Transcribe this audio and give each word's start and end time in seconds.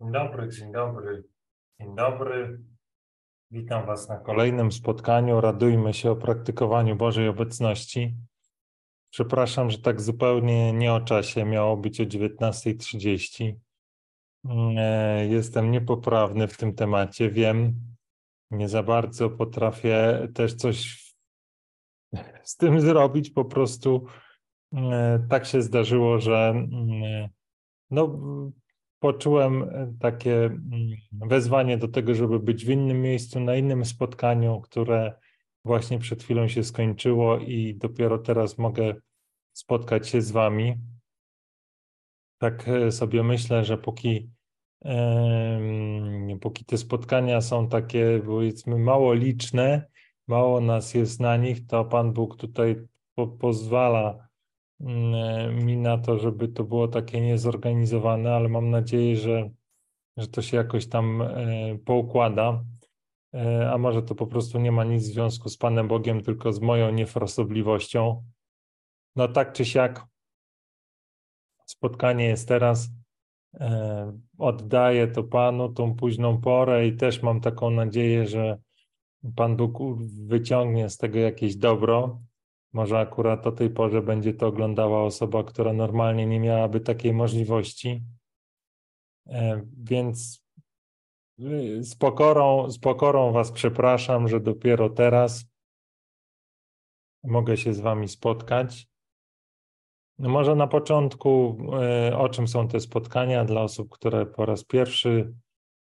Dzień 0.00 0.12
dobry, 0.12 0.48
dzień 0.48 0.72
dobry, 0.72 1.24
dzień 1.80 1.94
dobry. 1.96 2.60
Witam 3.50 3.86
Was 3.86 4.08
na 4.08 4.16
kolejnym 4.18 4.72
spotkaniu. 4.72 5.40
Radujmy 5.40 5.94
się 5.94 6.10
o 6.10 6.16
praktykowaniu 6.16 6.96
Bożej 6.96 7.28
obecności. 7.28 8.16
Przepraszam, 9.10 9.70
że 9.70 9.78
tak 9.78 10.00
zupełnie 10.00 10.72
nie 10.72 10.92
o 10.92 11.00
czasie, 11.00 11.44
miało 11.44 11.76
być 11.76 12.00
o 12.00 12.04
19.30. 12.04 13.54
E, 14.76 15.26
jestem 15.26 15.70
niepoprawny 15.70 16.48
w 16.48 16.56
tym 16.56 16.74
temacie, 16.74 17.30
wiem. 17.30 17.74
Nie 18.50 18.68
za 18.68 18.82
bardzo 18.82 19.30
potrafię 19.30 20.28
też 20.34 20.54
coś 20.54 21.06
z 22.42 22.56
tym 22.56 22.80
zrobić. 22.80 23.30
Po 23.30 23.44
prostu 23.44 24.06
e, 24.74 25.26
tak 25.30 25.46
się 25.46 25.62
zdarzyło, 25.62 26.18
że 26.18 26.48
mm, 26.48 27.28
no, 27.90 28.20
poczułem 28.98 29.62
e, 29.62 29.94
takie 30.00 30.44
mm, 30.44 30.60
wezwanie 31.12 31.78
do 31.78 31.88
tego, 31.88 32.14
żeby 32.14 32.40
być 32.40 32.64
w 32.64 32.70
innym 32.70 33.02
miejscu, 33.02 33.40
na 33.40 33.56
innym 33.56 33.84
spotkaniu, 33.84 34.60
które 34.60 35.14
właśnie 35.64 35.98
przed 35.98 36.22
chwilą 36.22 36.48
się 36.48 36.64
skończyło 36.64 37.38
i 37.38 37.74
dopiero 37.74 38.18
teraz 38.18 38.58
mogę 38.58 38.94
spotkać 39.52 40.08
się 40.08 40.22
z 40.22 40.30
Wami. 40.30 40.74
Tak 42.38 42.68
e, 42.68 42.92
sobie 42.92 43.22
myślę, 43.22 43.64
że 43.64 43.78
póki, 43.78 44.30
póki 46.40 46.64
te 46.64 46.78
spotkania 46.78 47.40
są 47.40 47.68
takie, 47.68 48.22
powiedzmy, 48.26 48.78
mało 48.78 49.14
liczne, 49.14 49.86
mało 50.28 50.60
nas 50.60 50.94
jest 50.94 51.20
na 51.20 51.36
nich, 51.36 51.66
to 51.66 51.84
Pan 51.84 52.12
Bóg 52.12 52.36
tutaj 52.36 52.76
po, 53.14 53.26
pozwala 53.26 54.27
mi 55.50 55.76
na 55.76 55.98
to, 55.98 56.18
żeby 56.18 56.48
to 56.48 56.64
było 56.64 56.88
takie 56.88 57.20
niezorganizowane, 57.20 58.34
ale 58.34 58.48
mam 58.48 58.70
nadzieję, 58.70 59.16
że, 59.16 59.50
że 60.16 60.28
to 60.28 60.42
się 60.42 60.56
jakoś 60.56 60.88
tam 60.88 61.22
e, 61.22 61.78
poukłada. 61.84 62.64
E, 63.34 63.70
a 63.70 63.78
może 63.78 64.02
to 64.02 64.14
po 64.14 64.26
prostu 64.26 64.58
nie 64.58 64.72
ma 64.72 64.84
nic 64.84 65.02
w 65.02 65.12
związku 65.12 65.48
z 65.48 65.56
Panem 65.56 65.88
Bogiem, 65.88 66.22
tylko 66.22 66.52
z 66.52 66.60
moją 66.60 66.90
niefrasobliwością. 66.90 68.24
No 69.16 69.28
tak 69.28 69.52
czy 69.52 69.64
siak, 69.64 70.06
spotkanie 71.66 72.24
jest 72.24 72.48
teraz. 72.48 72.88
E, 73.54 74.18
oddaję 74.38 75.08
to 75.08 75.24
Panu 75.24 75.68
tą 75.68 75.94
późną 75.94 76.40
porę 76.40 76.86
i 76.86 76.96
też 76.96 77.22
mam 77.22 77.40
taką 77.40 77.70
nadzieję, 77.70 78.26
że 78.26 78.58
Pan 79.36 79.56
Bóg 79.56 79.78
wyciągnie 80.26 80.90
z 80.90 80.96
tego 80.96 81.18
jakieś 81.18 81.56
dobro. 81.56 82.20
Może 82.78 82.98
akurat 82.98 83.46
o 83.46 83.52
tej 83.52 83.70
porze 83.70 84.02
będzie 84.02 84.34
to 84.34 84.46
oglądała 84.46 85.02
osoba, 85.02 85.44
która 85.44 85.72
normalnie 85.72 86.26
nie 86.26 86.40
miałaby 86.40 86.80
takiej 86.80 87.12
możliwości. 87.12 88.02
E, 89.26 89.62
więc 89.78 90.44
y, 91.40 91.84
z 91.84 91.96
pokorą, 91.96 92.70
z 92.70 92.78
pokorą 92.78 93.32
Was 93.32 93.52
przepraszam, 93.52 94.28
że 94.28 94.40
dopiero 94.40 94.90
teraz 94.90 95.44
mogę 97.24 97.56
się 97.56 97.74
z 97.74 97.80
Wami 97.80 98.08
spotkać. 98.08 98.88
No 100.18 100.28
może 100.28 100.54
na 100.54 100.66
początku, 100.66 101.58
e, 101.82 102.18
o 102.18 102.28
czym 102.28 102.48
są 102.48 102.68
te 102.68 102.80
spotkania 102.80 103.44
dla 103.44 103.62
osób, 103.62 103.88
które 103.90 104.26
po 104.26 104.46
raz 104.46 104.64
pierwszy 104.64 105.34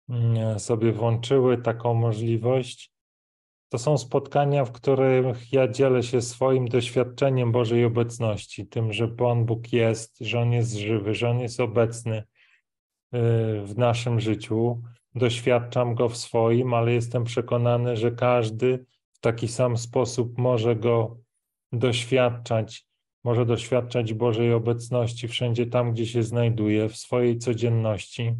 mm, 0.09 0.59
sobie 0.59 0.91
włączyły 0.91 1.57
taką 1.57 1.93
możliwość. 1.93 2.94
To 3.69 3.77
są 3.77 3.97
spotkania, 3.97 4.65
w 4.65 4.71
których 4.71 5.53
ja 5.53 5.67
dzielę 5.67 6.03
się 6.03 6.21
swoim 6.21 6.67
doświadczeniem 6.67 7.51
Bożej 7.51 7.85
obecności, 7.85 8.67
tym, 8.67 8.93
że 8.93 9.07
Pan 9.07 9.45
Bóg 9.45 9.73
jest, 9.73 10.19
że 10.19 10.39
On 10.39 10.51
jest 10.51 10.73
żywy, 10.73 11.13
że 11.15 11.29
On 11.29 11.39
jest 11.39 11.59
obecny 11.59 12.17
y, 12.17 12.23
w 13.63 13.73
naszym 13.77 14.19
życiu. 14.19 14.81
Doświadczam 15.15 15.95
Go 15.95 16.09
w 16.09 16.17
swoim, 16.17 16.73
ale 16.73 16.93
jestem 16.93 17.23
przekonany, 17.23 17.97
że 17.97 18.11
każdy 18.11 18.85
w 19.13 19.19
taki 19.19 19.47
sam 19.47 19.77
sposób 19.77 20.37
może 20.37 20.75
Go 20.75 21.17
doświadczać, 21.71 22.87
może 23.23 23.45
doświadczać 23.45 24.13
Bożej 24.13 24.53
obecności 24.53 25.27
wszędzie 25.27 25.65
tam, 25.65 25.91
gdzie 25.93 26.05
się 26.05 26.23
znajduje, 26.23 26.89
w 26.89 26.97
swojej 26.97 27.37
codzienności. 27.37 28.35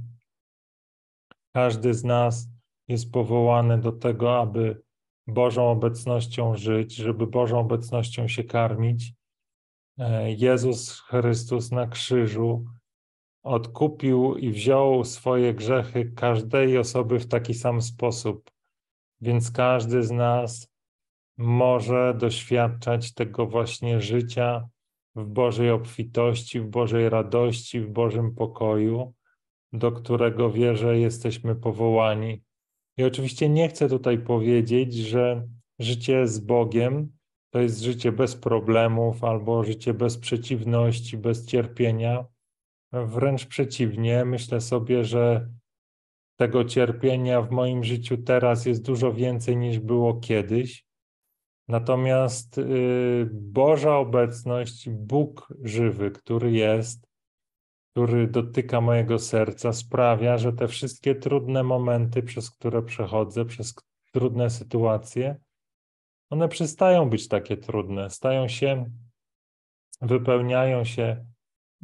Każdy 1.53 1.93
z 1.93 2.03
nas 2.03 2.49
jest 2.87 3.11
powołany 3.11 3.77
do 3.77 3.91
tego, 3.91 4.39
aby 4.39 4.84
Bożą 5.27 5.71
obecnością 5.71 6.55
żyć, 6.55 6.95
żeby 6.95 7.27
Bożą 7.27 7.59
obecnością 7.59 8.27
się 8.27 8.43
karmić. 8.43 9.13
E, 9.97 10.31
Jezus 10.31 10.99
Chrystus 10.99 11.71
na 11.71 11.87
krzyżu 11.87 12.65
odkupił 13.43 14.35
i 14.35 14.51
wziął 14.51 15.03
swoje 15.03 15.53
grzechy 15.53 16.11
każdej 16.15 16.77
osoby 16.77 17.19
w 17.19 17.27
taki 17.27 17.53
sam 17.53 17.81
sposób. 17.81 18.51
Więc 19.21 19.51
każdy 19.51 20.03
z 20.03 20.11
nas 20.11 20.71
może 21.37 22.13
doświadczać 22.13 23.13
tego 23.13 23.47
właśnie 23.47 24.01
życia 24.01 24.67
w 25.15 25.25
Bożej 25.25 25.71
obfitości, 25.71 26.61
w 26.61 26.67
Bożej 26.67 27.09
radości, 27.09 27.81
w 27.81 27.89
Bożym 27.89 28.35
pokoju, 28.35 29.13
do 29.73 29.91
którego 29.91 30.51
wierzę 30.51 30.99
jesteśmy 30.99 31.55
powołani. 31.55 32.43
I 32.97 33.03
oczywiście 33.03 33.49
nie 33.49 33.69
chcę 33.69 33.89
tutaj 33.89 34.17
powiedzieć, 34.17 34.93
że 34.93 35.47
życie 35.79 36.27
z 36.27 36.39
Bogiem 36.39 37.15
to 37.49 37.59
jest 37.61 37.81
życie 37.81 38.11
bez 38.11 38.35
problemów 38.35 39.23
albo 39.23 39.63
życie 39.63 39.93
bez 39.93 40.17
przeciwności, 40.17 41.17
bez 41.17 41.45
cierpienia. 41.45 42.25
Wręcz 42.93 43.45
przeciwnie, 43.45 44.25
myślę 44.25 44.61
sobie, 44.61 45.03
że 45.03 45.49
tego 46.39 46.65
cierpienia 46.65 47.41
w 47.41 47.51
moim 47.51 47.83
życiu 47.83 48.17
teraz 48.17 48.65
jest 48.65 48.85
dużo 48.85 49.13
więcej 49.13 49.57
niż 49.57 49.79
było 49.79 50.13
kiedyś. 50.13 50.85
Natomiast 51.67 52.57
y, 52.57 53.29
Boża 53.31 53.97
obecność, 53.97 54.89
Bóg 54.89 55.53
żywy, 55.63 56.11
który 56.11 56.51
jest, 56.51 57.07
który 57.95 58.27
dotyka 58.27 58.81
mojego 58.81 59.19
serca, 59.19 59.73
sprawia, 59.73 60.37
że 60.37 60.53
te 60.53 60.67
wszystkie 60.67 61.15
trudne 61.15 61.63
momenty, 61.63 62.23
przez 62.23 62.51
które 62.51 62.83
przechodzę, 62.83 63.45
przez 63.45 63.75
trudne 64.11 64.49
sytuacje, 64.49 65.35
one 66.29 66.47
przestają 66.47 67.09
być 67.09 67.27
takie 67.27 67.57
trudne, 67.57 68.09
stają 68.09 68.47
się, 68.47 68.91
wypełniają 70.01 70.83
się 70.83 71.25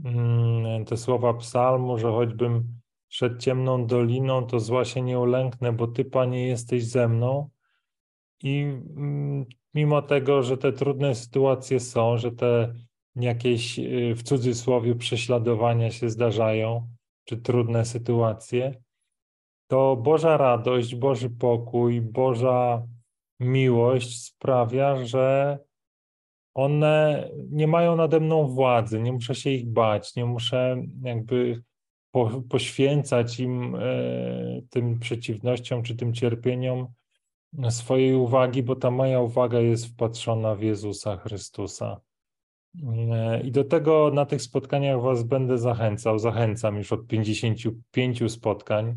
mm, 0.05 0.85
te 0.85 0.97
słowa 0.97 1.33
psalmu, 1.33 1.97
że 1.97 2.07
choćbym 2.07 2.81
szedł 3.09 3.37
ciemną 3.37 3.85
doliną, 3.85 4.45
to 4.45 4.59
zła 4.59 4.85
się 4.85 5.01
nie 5.01 5.19
ulęknę, 5.19 5.73
bo 5.73 5.87
Ty, 5.87 6.05
Panie, 6.05 6.47
jesteś 6.47 6.85
ze 6.85 7.07
mną. 7.07 7.49
I 8.43 8.61
mm, 8.97 9.45
mimo 9.73 10.01
tego, 10.01 10.43
że 10.43 10.57
te 10.57 10.73
trudne 10.73 11.15
sytuacje 11.15 11.79
są, 11.79 12.17
że 12.17 12.31
te 12.31 12.73
jakieś 13.15 13.79
y, 13.79 14.15
w 14.15 14.23
cudzysłowie 14.23 14.95
prześladowania 14.95 15.91
się 15.91 16.09
zdarzają, 16.09 16.87
czy 17.23 17.37
trudne 17.37 17.85
sytuacje, 17.85 18.81
to 19.67 19.95
Boża 19.95 20.37
radość, 20.37 20.95
Boży 20.95 21.29
pokój, 21.29 22.01
Boża 22.01 22.87
miłość 23.39 24.23
sprawia, 24.23 25.05
że 25.05 25.59
one 26.53 27.29
nie 27.49 27.67
mają 27.67 27.95
nade 27.95 28.19
mną 28.19 28.47
władzy, 28.47 29.01
nie 29.01 29.13
muszę 29.13 29.35
się 29.35 29.49
ich 29.49 29.69
bać, 29.69 30.15
nie 30.15 30.25
muszę 30.25 30.83
jakby 31.03 31.63
po, 32.11 32.41
poświęcać 32.49 33.39
im 33.39 33.75
e, 33.75 33.81
tym 34.69 34.99
przeciwnościom 34.99 35.83
czy 35.83 35.95
tym 35.95 36.13
cierpieniom 36.13 36.87
swojej 37.69 38.15
uwagi, 38.15 38.63
bo 38.63 38.75
ta 38.75 38.91
moja 38.91 39.19
uwaga 39.19 39.59
jest 39.59 39.85
wpatrzona 39.85 40.55
w 40.55 40.61
Jezusa 40.61 41.17
Chrystusa. 41.17 42.01
I 43.43 43.51
do 43.51 43.63
tego 43.63 44.11
na 44.13 44.25
tych 44.25 44.41
spotkaniach 44.41 45.01
Was 45.01 45.23
będę 45.23 45.57
zachęcał. 45.57 46.19
Zachęcam 46.19 46.77
już 46.77 46.93
od 46.93 47.07
55 47.07 48.31
spotkań. 48.31 48.95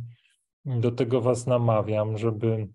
Do 0.65 0.91
tego 0.91 1.21
Was 1.21 1.47
namawiam, 1.47 2.19
żeby 2.19 2.69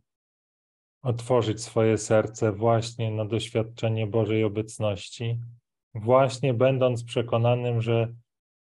otworzyć 1.01 1.63
swoje 1.63 1.97
serce 1.97 2.51
właśnie 2.51 3.11
na 3.11 3.25
doświadczenie 3.25 4.07
Bożej 4.07 4.43
obecności, 4.43 5.39
właśnie 5.93 6.53
będąc 6.53 7.03
przekonanym, 7.03 7.81
że 7.81 8.13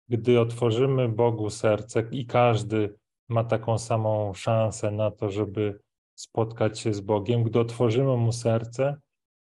gdy 0.08 0.40
otworzymy 0.40 1.08
Bogu 1.08 1.50
serce 1.50 2.08
i 2.10 2.26
każdy 2.26 2.94
ma 3.28 3.44
taką 3.44 3.78
samą 3.78 4.34
szansę 4.34 4.90
na 4.90 5.10
to, 5.10 5.31
żeby 5.31 5.81
spotkać 6.14 6.81
się 6.81 6.94
z 6.94 7.00
Bogiem, 7.00 7.43
gdy 7.43 7.60
otworzymy 7.60 8.16
mu 8.16 8.32
serce, 8.32 8.96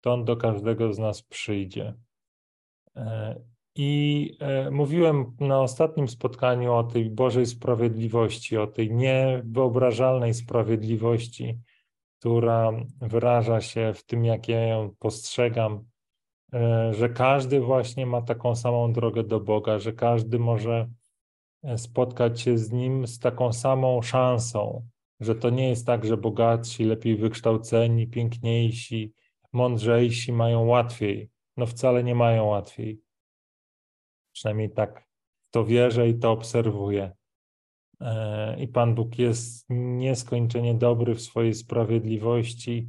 to 0.00 0.12
on 0.12 0.24
do 0.24 0.36
każdego 0.36 0.92
z 0.92 0.98
nas 0.98 1.22
przyjdzie. 1.22 1.94
E, 2.96 3.40
I 3.76 4.36
e, 4.40 4.70
mówiłem 4.70 5.36
na 5.40 5.60
ostatnim 5.60 6.08
spotkaniu 6.08 6.72
o 6.72 6.84
tej 6.84 7.10
Bożej 7.10 7.46
sprawiedliwości, 7.46 8.56
o 8.56 8.66
tej 8.66 8.94
niewyobrażalnej 8.94 10.34
sprawiedliwości, 10.34 11.58
która 12.18 12.72
wyraża 13.00 13.60
się 13.60 13.92
w 13.94 14.04
tym, 14.04 14.24
jak 14.24 14.48
ja 14.48 14.66
ją 14.66 14.94
postrzegam, 14.98 15.84
e, 16.52 16.94
że 16.94 17.08
każdy 17.08 17.60
właśnie 17.60 18.06
ma 18.06 18.22
taką 18.22 18.54
samą 18.54 18.92
drogę 18.92 19.24
do 19.24 19.40
Boga, 19.40 19.78
że 19.78 19.92
każdy 19.92 20.38
może 20.38 20.88
spotkać 21.76 22.40
się 22.40 22.58
z 22.58 22.72
Nim 22.72 23.06
z 23.06 23.18
taką 23.18 23.52
samą 23.52 24.02
szansą, 24.02 24.86
że 25.20 25.34
to 25.34 25.50
nie 25.50 25.68
jest 25.68 25.86
tak, 25.86 26.04
że 26.04 26.16
bogatsi, 26.16 26.84
lepiej 26.84 27.16
wykształceni, 27.16 28.06
piękniejsi, 28.06 29.12
mądrzejsi 29.52 30.32
mają 30.32 30.66
łatwiej. 30.66 31.30
No 31.62 31.66
wcale 31.66 32.04
nie 32.04 32.14
mają 32.14 32.44
łatwiej. 32.44 33.00
Przynajmniej 34.32 34.70
tak 34.70 35.08
to 35.50 35.64
wierzę 35.64 36.08
i 36.08 36.18
to 36.18 36.32
obserwuję. 36.32 37.12
E, 38.00 38.60
I 38.60 38.68
Pan 38.68 38.94
Bóg 38.94 39.18
jest 39.18 39.66
nieskończenie 39.70 40.74
dobry 40.74 41.14
w 41.14 41.22
swojej 41.22 41.54
sprawiedliwości. 41.54 42.88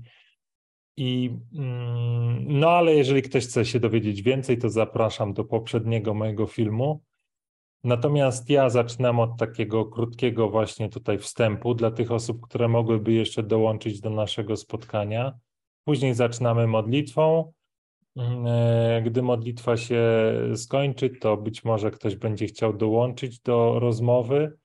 I 0.97 1.37
mm, 1.53 2.59
no, 2.59 2.69
ale 2.69 2.95
jeżeli 2.95 3.21
ktoś 3.21 3.45
chce 3.45 3.65
się 3.65 3.79
dowiedzieć 3.79 4.21
więcej, 4.21 4.57
to 4.57 4.69
zapraszam 4.69 5.33
do 5.33 5.45
poprzedniego 5.45 6.13
mojego 6.13 6.47
filmu. 6.47 7.03
Natomiast 7.83 8.49
ja 8.49 8.69
zaczynam 8.69 9.19
od 9.19 9.37
takiego 9.37 9.85
krótkiego 9.85 10.49
właśnie 10.49 10.89
tutaj 10.89 11.17
wstępu 11.17 11.73
dla 11.73 11.91
tych 11.91 12.11
osób, 12.11 12.41
które 12.41 12.67
mogłyby 12.67 13.13
jeszcze 13.13 13.43
dołączyć 13.43 14.01
do 14.01 14.09
naszego 14.09 14.57
spotkania. 14.57 15.33
Później 15.85 16.13
zaczynamy 16.13 16.67
modlitwą. 16.67 17.53
Mm, 18.15 18.47
e, 18.47 19.01
gdy 19.01 19.21
modlitwa 19.21 19.77
się 19.77 20.01
skończy, 20.55 21.09
to 21.09 21.37
być 21.37 21.63
może 21.63 21.91
ktoś 21.91 22.15
będzie 22.15 22.45
chciał 22.45 22.73
dołączyć 22.73 23.39
do 23.39 23.79
rozmowy, 23.79 24.57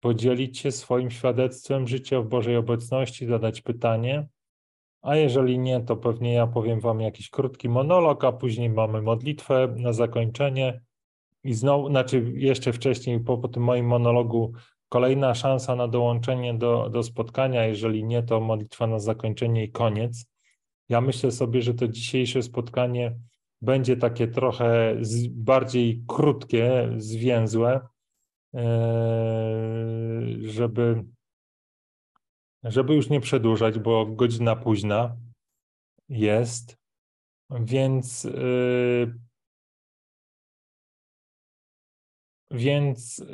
podzielić 0.00 0.58
się 0.58 0.72
swoim 0.72 1.10
świadectwem 1.10 1.88
życia 1.88 2.20
w 2.20 2.28
Bożej 2.28 2.56
obecności, 2.56 3.26
zadać 3.26 3.60
pytanie. 3.60 4.28
A 5.02 5.16
jeżeli 5.16 5.58
nie, 5.58 5.80
to 5.80 5.96
pewnie 5.96 6.32
ja 6.32 6.46
powiem 6.46 6.80
Wam 6.80 7.00
jakiś 7.00 7.30
krótki 7.30 7.68
monolog, 7.68 8.24
a 8.24 8.32
później 8.32 8.70
mamy 8.70 9.02
modlitwę 9.02 9.74
na 9.76 9.92
zakończenie. 9.92 10.80
I 11.44 11.54
znowu, 11.54 11.88
znaczy 11.88 12.32
jeszcze 12.34 12.72
wcześniej, 12.72 13.20
po, 13.20 13.38
po 13.38 13.48
tym 13.48 13.62
moim 13.62 13.86
monologu, 13.86 14.52
kolejna 14.88 15.34
szansa 15.34 15.76
na 15.76 15.88
dołączenie 15.88 16.54
do, 16.54 16.88
do 16.90 17.02
spotkania. 17.02 17.66
Jeżeli 17.66 18.04
nie, 18.04 18.22
to 18.22 18.40
modlitwa 18.40 18.86
na 18.86 18.98
zakończenie 18.98 19.64
i 19.64 19.70
koniec. 19.70 20.31
Ja 20.92 21.00
myślę 21.00 21.30
sobie, 21.30 21.62
że 21.62 21.74
to 21.74 21.88
dzisiejsze 21.88 22.42
spotkanie 22.42 23.16
będzie 23.62 23.96
takie 23.96 24.28
trochę 24.28 24.96
bardziej 25.30 26.04
krótkie, 26.08 26.92
zwięzłe, 26.96 27.88
e, 28.54 28.60
żeby, 30.40 31.04
żeby 32.64 32.94
już 32.94 33.10
nie 33.10 33.20
przedłużać, 33.20 33.78
bo 33.78 34.06
godzina 34.06 34.56
późna 34.56 35.16
jest, 36.08 36.76
więc 37.50 38.24
e, 38.24 39.22
Więc 42.50 43.20
e, 43.20 43.24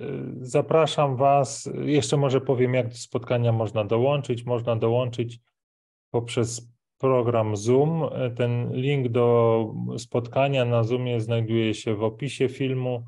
zapraszam 0.41 1.17
Was. 1.17 1.71
Jeszcze 1.85 2.17
może 2.17 2.41
powiem, 2.41 2.75
jak 2.75 2.89
do 2.89 2.95
spotkania 2.95 3.53
można 3.53 3.85
dołączyć. 3.85 4.45
Można 4.45 4.77
dołączyć 4.77 5.41
poprzez 6.11 6.78
program 6.99 7.57
Zoom. 7.57 8.11
Ten 8.37 8.73
link 8.73 9.09
do 9.09 9.67
spotkania 9.99 10.65
na 10.65 10.85
Zoomie 10.85 11.21
znajduje 11.21 11.75
się 11.75 11.95
w 11.95 12.03
opisie 12.03 12.49
filmu, 12.49 13.05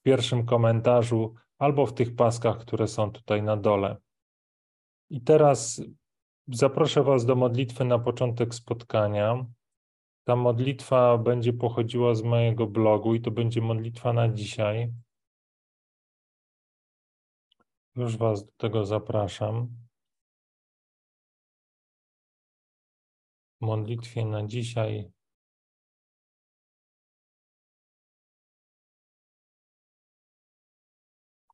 w 0.00 0.02
pierwszym 0.02 0.46
komentarzu 0.46 1.34
albo 1.58 1.86
w 1.86 1.94
tych 1.94 2.16
paskach, 2.16 2.58
które 2.58 2.88
są 2.88 3.10
tutaj 3.10 3.42
na 3.42 3.56
dole. 3.56 3.96
I 5.10 5.20
teraz 5.20 5.82
zaproszę 6.48 7.02
Was 7.02 7.26
do 7.26 7.34
modlitwy 7.34 7.84
na 7.84 7.98
początek 7.98 8.54
spotkania. 8.54 9.46
Ta 10.24 10.36
modlitwa 10.36 11.18
będzie 11.18 11.52
pochodziła 11.52 12.14
z 12.14 12.22
mojego 12.22 12.66
blogu 12.66 13.14
i 13.14 13.20
to 13.20 13.30
będzie 13.30 13.60
modlitwa 13.60 14.12
na 14.12 14.28
dzisiaj. 14.28 14.92
Już 17.96 18.16
Was 18.16 18.44
do 18.44 18.52
tego 18.56 18.84
zapraszam. 18.84 19.85
Modlitwie 23.60 24.24
na 24.24 24.46
dzisiaj. 24.46 25.10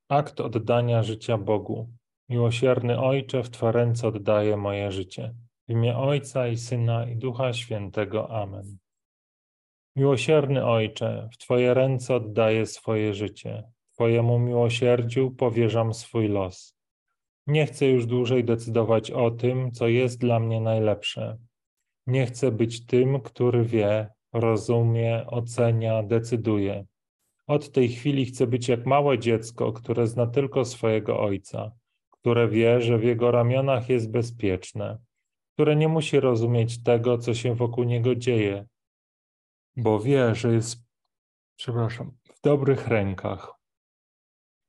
Akt 0.08 0.40
oddania 0.40 1.02
życia 1.02 1.38
Bogu. 1.38 1.88
Miłosierny 2.28 3.00
Ojcze, 3.00 3.42
w 3.42 3.50
Twe 3.50 3.72
ręce 3.72 4.08
oddaję 4.08 4.56
moje 4.56 4.92
życie. 4.92 5.34
W 5.68 5.70
imię 5.72 5.98
Ojca 5.98 6.48
i 6.48 6.56
Syna 6.56 7.06
i 7.06 7.16
Ducha 7.16 7.52
Świętego. 7.52 8.30
Amen. 8.30 8.78
Miłosierny 9.96 10.66
Ojcze, 10.66 11.28
w 11.32 11.38
Twoje 11.38 11.74
ręce 11.74 12.14
oddaję 12.14 12.66
swoje 12.66 13.14
życie. 13.14 13.62
Twojemu 13.94 14.38
miłosierdziu 14.38 15.30
powierzam 15.30 15.94
swój 15.94 16.28
los. 16.28 16.76
Nie 17.46 17.66
chcę 17.66 17.86
już 17.86 18.06
dłużej 18.06 18.44
decydować 18.44 19.10
o 19.10 19.30
tym, 19.30 19.72
co 19.72 19.88
jest 19.88 20.20
dla 20.20 20.40
mnie 20.40 20.60
najlepsze. 20.60 21.38
Nie 22.06 22.26
chcę 22.26 22.52
być 22.52 22.86
tym, 22.86 23.20
który 23.20 23.64
wie, 23.64 24.08
rozumie, 24.32 25.26
ocenia, 25.26 26.02
decyduje. 26.02 26.86
Od 27.46 27.72
tej 27.72 27.88
chwili 27.88 28.26
chcę 28.26 28.46
być 28.46 28.68
jak 28.68 28.86
małe 28.86 29.18
dziecko, 29.18 29.72
które 29.72 30.06
zna 30.06 30.26
tylko 30.26 30.64
swojego 30.64 31.20
ojca, 31.20 31.72
które 32.10 32.48
wie, 32.48 32.80
że 32.80 32.98
w 32.98 33.04
jego 33.04 33.30
ramionach 33.30 33.88
jest 33.88 34.10
bezpieczne, 34.10 34.98
które 35.54 35.76
nie 35.76 35.88
musi 35.88 36.20
rozumieć 36.20 36.82
tego, 36.82 37.18
co 37.18 37.34
się 37.34 37.54
wokół 37.54 37.84
niego 37.84 38.14
dzieje, 38.14 38.66
bo 39.76 40.00
wie, 40.00 40.34
że 40.34 40.52
jest, 40.52 40.84
przepraszam, 41.56 42.12
w 42.24 42.40
dobrych 42.40 42.88
rękach. 42.88 43.52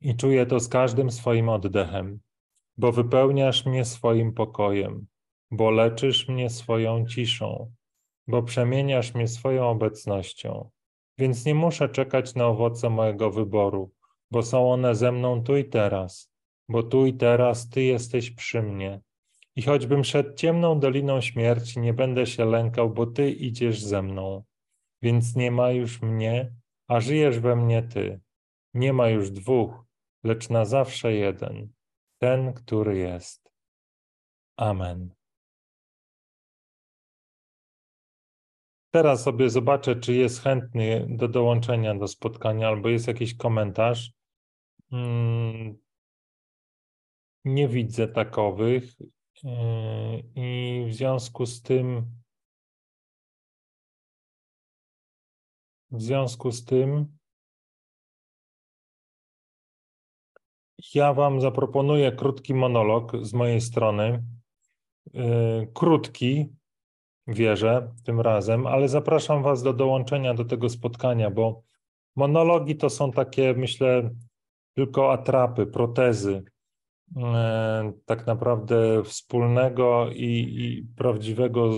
I 0.02 0.16
czuję 0.16 0.46
to 0.46 0.60
z 0.60 0.70
każdym 0.70 1.12
swoim 1.12 1.50
oddechem, 1.50 2.20
bo 2.78 2.92
wypełniasz 2.92 3.66
mnie 3.66 3.86
swoim 3.86 4.34
pokojem 4.34 5.08
bo 5.54 5.72
leczysz 5.72 6.28
mnie 6.28 6.50
swoją 6.50 7.06
ciszą, 7.06 7.74
bo 8.28 8.44
przemieniasz 8.44 9.14
mnie 9.14 9.28
swoją 9.28 9.70
obecnością. 9.70 10.70
Więc 11.18 11.46
nie 11.46 11.56
muszę 11.56 11.90
czekać 11.90 12.36
na 12.36 12.48
owoce 12.48 12.90
mojego 12.90 13.32
wyboru, 13.32 13.92
bo 14.32 14.44
są 14.44 14.72
one 14.72 14.96
ze 14.96 15.12
mną 15.12 15.44
tu 15.44 15.58
i 15.58 15.66
teraz, 15.66 16.32
bo 16.70 16.84
tu 16.84 17.06
i 17.06 17.14
teraz 17.14 17.70
Ty 17.70 17.84
jesteś 17.84 18.32
przy 18.32 18.62
mnie. 18.62 19.02
I 19.56 19.62
choćbym 19.62 20.04
szedł 20.04 20.36
ciemną 20.36 20.80
doliną 20.80 21.22
śmierci, 21.22 21.80
nie 21.80 21.94
będę 21.94 22.26
się 22.26 22.46
lękał, 22.46 22.90
bo 22.90 23.06
Ty 23.06 23.32
idziesz 23.32 23.82
ze 23.82 24.02
mną. 24.02 24.44
Więc 25.02 25.36
nie 25.36 25.52
ma 25.52 25.72
już 25.72 26.02
mnie, 26.02 26.54
a 26.88 27.00
żyjesz 27.00 27.40
we 27.40 27.56
mnie 27.56 27.84
Ty. 27.84 28.20
Nie 28.74 28.94
ma 28.94 29.10
już 29.10 29.32
dwóch, 29.32 29.86
lecz 30.24 30.50
na 30.50 30.66
zawsze 30.66 31.14
jeden, 31.14 31.70
ten, 32.18 32.54
który 32.54 32.98
jest. 32.98 33.52
Amen. 34.58 35.23
Teraz 38.94 39.24
sobie 39.24 39.50
zobaczę, 39.50 39.96
czy 39.96 40.14
jest 40.14 40.42
chętny 40.42 41.06
do 41.10 41.28
dołączenia 41.28 41.96
do 41.96 42.08
spotkania, 42.08 42.68
albo 42.68 42.90
jest 42.90 43.08
jakiś 43.08 43.38
komentarz. 43.38 44.12
Mm, 44.92 45.78
nie 47.46 47.68
widzę 47.68 48.08
takowych. 48.08 48.84
Yy, 49.44 49.52
I 50.36 50.86
w 50.90 50.94
związku 50.94 51.46
z 51.46 51.62
tym, 51.62 52.06
w 55.92 56.02
związku 56.02 56.52
z 56.52 56.66
tym, 56.66 57.18
ja 60.94 61.14
Wam 61.14 61.42
zaproponuję 61.42 62.12
krótki 62.12 62.54
monolog 62.54 63.12
z 63.22 63.34
mojej 63.34 63.62
strony. 63.62 64.24
Yy, 65.14 65.72
krótki, 65.74 66.56
wierzę 67.28 67.94
tym 68.04 68.22
razem, 68.22 68.68
ale 68.68 68.90
zapraszam 68.90 69.44
Was 69.44 69.64
do 69.64 69.74
dołączenia 69.74 70.34
do 70.34 70.46
tego 70.46 70.70
spotkania, 70.70 71.32
bo 71.32 71.62
monologi 72.16 72.76
to 72.76 72.90
są 72.90 73.12
takie, 73.12 73.54
myślę, 73.54 74.10
tylko 74.74 75.12
atrapy, 75.12 75.66
protezy 75.66 76.44
e, 77.18 77.94
tak 78.06 78.28
naprawdę 78.28 79.04
wspólnego 79.04 80.10
i, 80.12 80.56
i 80.60 80.88
prawdziwego 80.96 81.72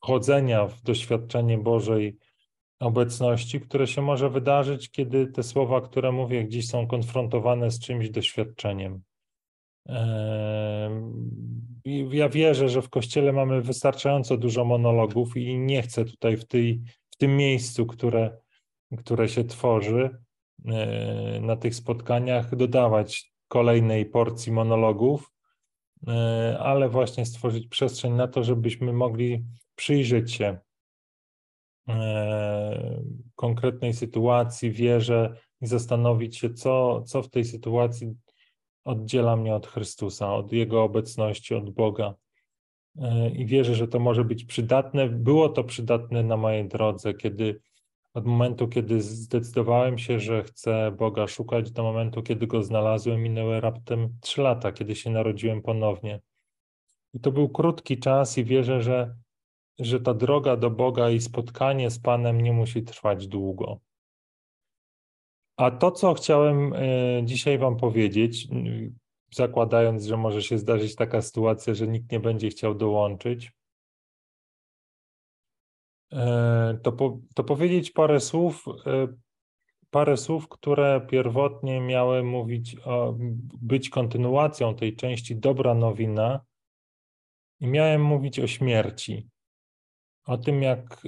wchodzenia 0.00 0.66
w 0.66 0.82
doświadczenie 0.82 1.58
Bożej 1.58 2.16
obecności, 2.80 3.60
które 3.60 3.86
się 3.86 4.02
może 4.02 4.30
wydarzyć, 4.30 4.90
kiedy 4.90 5.26
te 5.26 5.42
słowa, 5.42 5.80
które 5.80 6.12
mówię, 6.12 6.44
gdzieś 6.44 6.68
są 6.68 6.86
konfrontowane 6.86 7.70
z 7.70 7.80
czymś 7.80 8.10
doświadczeniem. 8.10 9.02
Ja 12.10 12.28
wierzę, 12.28 12.68
że 12.68 12.82
w 12.82 12.90
kościele 12.90 13.32
mamy 13.32 13.62
wystarczająco 13.62 14.36
dużo 14.36 14.64
monologów 14.64 15.36
i 15.36 15.58
nie 15.58 15.82
chcę 15.82 16.04
tutaj 16.04 16.36
w, 16.36 16.46
tej, 16.46 16.82
w 17.10 17.16
tym 17.16 17.36
miejscu, 17.36 17.86
które, 17.86 18.36
które 18.98 19.28
się 19.28 19.44
tworzy 19.44 20.10
e, 20.64 21.40
na 21.40 21.56
tych 21.56 21.74
spotkaniach, 21.74 22.56
dodawać 22.56 23.32
kolejnej 23.48 24.06
porcji 24.06 24.52
monologów, 24.52 25.32
e, 26.08 26.58
ale 26.60 26.88
właśnie 26.88 27.26
stworzyć 27.26 27.68
przestrzeń 27.68 28.12
na 28.12 28.28
to, 28.28 28.44
żebyśmy 28.44 28.92
mogli 28.92 29.44
przyjrzeć 29.74 30.32
się 30.32 30.58
e, 31.88 33.02
konkretnej 33.34 33.92
sytuacji, 33.92 34.70
wierze, 34.70 35.36
i 35.60 35.66
zastanowić 35.66 36.36
się, 36.38 36.54
co, 36.54 37.02
co 37.02 37.22
w 37.22 37.30
tej 37.30 37.44
sytuacji 37.44 38.14
oddziela 38.84 39.36
mnie 39.36 39.54
od 39.54 39.66
Chrystusa, 39.66 40.34
od 40.34 40.52
Jego 40.52 40.82
obecności, 40.82 41.54
od 41.54 41.70
Boga. 41.70 42.14
E, 42.98 43.30
I 43.30 43.46
wierzę, 43.46 43.74
że 43.74 43.88
to 43.88 43.98
może 43.98 44.24
być 44.24 44.44
przydatne. 44.44 45.08
Było 45.08 45.48
to 45.48 45.64
przydatne 45.64 46.22
na 46.22 46.36
mojej 46.36 46.68
drodze, 46.68 47.14
kiedy 47.14 47.60
od 48.14 48.26
momentu, 48.26 48.68
kiedy 48.68 49.00
zdecydowałem 49.00 49.98
się, 49.98 50.20
że 50.20 50.42
chcę 50.42 50.92
Boga 50.98 51.26
szukać, 51.26 51.70
do 51.70 51.82
momentu, 51.82 52.22
kiedy 52.22 52.46
go 52.46 52.62
znalazłem, 52.62 53.22
minęły 53.22 53.60
raptem 53.60 54.18
trzy 54.20 54.42
lata, 54.42 54.72
kiedy 54.72 54.94
się 54.96 55.10
narodziłem 55.10 55.62
ponownie. 55.62 56.20
I 57.14 57.20
to 57.20 57.32
był 57.32 57.48
krótki 57.48 57.98
czas, 57.98 58.38
i 58.38 58.44
wierzę, 58.44 58.82
że, 58.82 59.14
że 59.78 60.00
ta 60.00 60.14
droga 60.14 60.56
do 60.56 60.70
Boga 60.70 61.10
i 61.10 61.20
spotkanie 61.20 61.90
z 61.90 61.98
Panem 61.98 62.40
nie 62.40 62.52
musi 62.52 62.82
trwać 62.82 63.28
długo. 63.28 63.80
A 65.56 65.70
to, 65.70 65.90
co 65.90 66.14
chciałem 66.14 66.72
e, 66.72 67.22
dzisiaj 67.24 67.58
Wam 67.58 67.76
powiedzieć, 67.76 68.48
zakładając, 69.30 70.04
że 70.04 70.16
może 70.16 70.42
się 70.42 70.58
zdarzyć 70.58 70.94
taka 70.94 71.22
sytuacja, 71.22 71.74
że 71.74 71.88
nikt 71.88 72.12
nie 72.12 72.20
będzie 72.20 72.48
chciał 72.48 72.74
dołączyć, 72.74 73.52
e, 76.12 76.78
to, 76.82 76.92
po, 76.92 77.18
to 77.34 77.44
powiedzieć 77.44 77.90
parę 77.90 78.20
słów, 78.20 78.64
e, 78.86 79.08
parę 79.90 80.16
słów, 80.16 80.48
które 80.48 81.06
pierwotnie 81.10 81.80
miały 81.80 82.22
mówić 82.22 82.76
o, 82.84 83.14
być 83.62 83.90
kontynuacją 83.90 84.74
tej 84.74 84.96
części 84.96 85.36
Dobra 85.36 85.74
Nowina 85.74 86.40
i 87.60 87.66
miałem 87.66 88.02
mówić 88.02 88.40
o 88.40 88.46
śmierci. 88.46 89.28
O 90.26 90.38
tym, 90.38 90.62
jak 90.62 91.02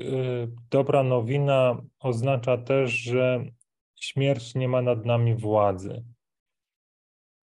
dobra 0.70 1.02
nowina 1.02 1.82
oznacza 1.98 2.58
też, 2.58 2.90
że 2.92 3.44
śmierć 4.00 4.54
nie 4.54 4.68
ma 4.68 4.82
nad 4.82 5.04
nami 5.04 5.34
władzy. 5.34 6.04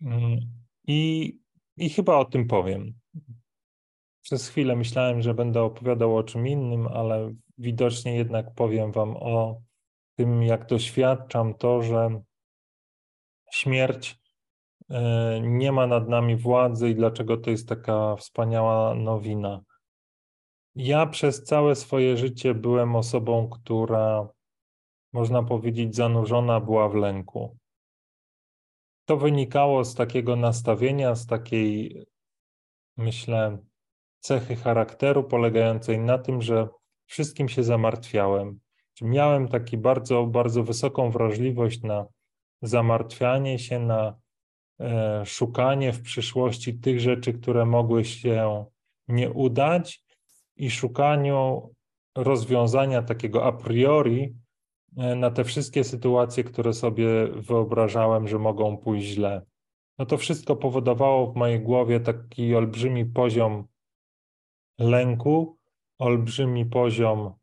Mm, 0.02 0.40
I, 0.88 1.34
I 1.78 1.90
chyba 1.90 2.18
o 2.18 2.26
tym 2.26 2.48
powiem. 2.48 2.94
Przez 4.22 4.50
chwilę 4.50 4.76
myślałem, 4.76 5.22
że 5.22 5.34
będę 5.34 5.62
opowiadał 5.64 6.18
o 6.18 6.24
czym 6.24 6.48
innym, 6.48 6.88
ale 6.88 7.34
widocznie 7.58 8.16
jednak 8.16 8.54
powiem 8.56 8.92
Wam 8.92 9.18
o 9.18 9.62
tym, 10.16 10.44
jak 10.44 10.66
doświadczam 10.66 11.54
to, 11.54 11.82
że 11.82 12.22
śmierć 13.52 14.20
e, 14.90 15.40
nie 15.42 15.72
ma 15.72 15.88
nad 15.88 16.10
nami 16.10 16.36
władzy 16.36 16.90
i 16.90 16.96
dlaczego 16.96 17.38
to 17.38 17.50
jest 17.50 17.70
taka 17.70 18.16
wspaniała 18.16 18.96
nowina. 18.96 19.62
Ja 20.76 21.06
przez 21.06 21.44
całe 21.44 21.76
swoje 21.76 22.18
życie 22.18 22.54
byłem 22.54 22.96
osobą, 22.96 23.50
która 23.50 24.28
można 25.14 25.44
powiedzieć, 25.44 25.96
zanurzona 25.96 26.60
była 26.60 26.90
w 26.90 26.96
lęku. 26.96 27.58
To 29.06 29.18
wynikało 29.18 29.86
z 29.86 29.96
takiego 29.96 30.36
nastawienia, 30.36 31.16
z 31.16 31.26
takiej, 31.26 32.04
myślę, 32.98 33.58
cechy 34.20 34.56
charakteru 34.56 35.24
polegającej 35.24 36.00
na 36.00 36.18
tym, 36.18 36.42
że 36.42 36.68
wszystkim 37.06 37.50
się 37.50 37.64
zamartwiałem. 37.64 38.60
Miałem 39.02 39.48
taki 39.48 39.78
bardzo, 39.78 40.26
bardzo 40.26 40.64
wysoką 40.64 41.12
wrażliwość 41.12 41.82
na 41.82 42.06
zamartwianie 42.62 43.60
się, 43.60 43.80
na 43.80 44.16
e, 44.80 45.26
szukanie 45.26 45.94
w 45.94 46.02
przyszłości 46.02 46.80
tych 46.80 47.00
rzeczy, 47.00 47.34
które 47.34 47.66
mogły 47.66 48.06
się 48.06 48.66
nie 49.08 49.32
udać 49.32 50.04
i 50.56 50.72
szukaniu 50.72 51.70
rozwiązania 52.16 53.02
takiego 53.02 53.46
a 53.46 53.52
priori 53.52 54.36
na 54.96 55.32
te 55.32 55.44
wszystkie 55.44 55.84
sytuacje, 55.84 56.44
które 56.44 56.74
sobie 56.74 57.28
wyobrażałem, 57.28 58.28
że 58.28 58.40
mogą 58.40 58.78
pójść 58.78 59.08
źle. 59.08 59.42
No 59.98 60.06
to 60.06 60.18
wszystko 60.18 60.56
powodowało 60.56 61.32
w 61.32 61.36
mojej 61.36 61.60
głowie 61.60 62.00
taki 62.00 62.56
olbrzymi 62.56 63.06
poziom 63.06 63.68
lęku, 64.80 65.58
olbrzymi 66.00 66.66
poziom 66.66 67.34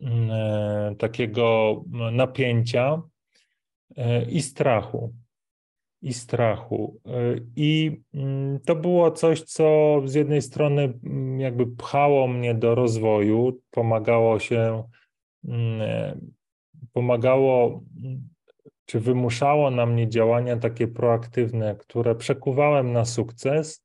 mm, 0.00 0.30
e, 0.30 0.94
takiego 0.96 1.76
napięcia 2.12 3.02
e, 3.96 4.30
i 4.30 4.42
strachu. 4.42 5.14
I 6.02 6.12
strachu. 6.12 7.00
I 7.56 8.00
mm, 8.14 8.60
to 8.60 8.76
było 8.76 9.10
coś, 9.10 9.42
co 9.42 9.96
z 10.04 10.14
jednej 10.14 10.42
strony 10.42 10.82
mm, 11.04 11.40
jakby 11.40 11.66
pchało 11.66 12.28
mnie 12.28 12.54
do 12.54 12.74
rozwoju, 12.74 13.60
pomagało 13.70 14.38
się 14.38 14.84
Mm, 15.44 15.80
e, 15.80 16.20
pomagało, 16.92 17.82
czy 18.84 19.00
wymuszało 19.00 19.70
na 19.70 19.86
mnie 19.86 20.08
działania 20.08 20.56
takie 20.56 20.88
proaktywne, 20.88 21.76
które 21.76 22.14
przekuwałem 22.14 22.92
na 22.92 23.04
sukces, 23.04 23.84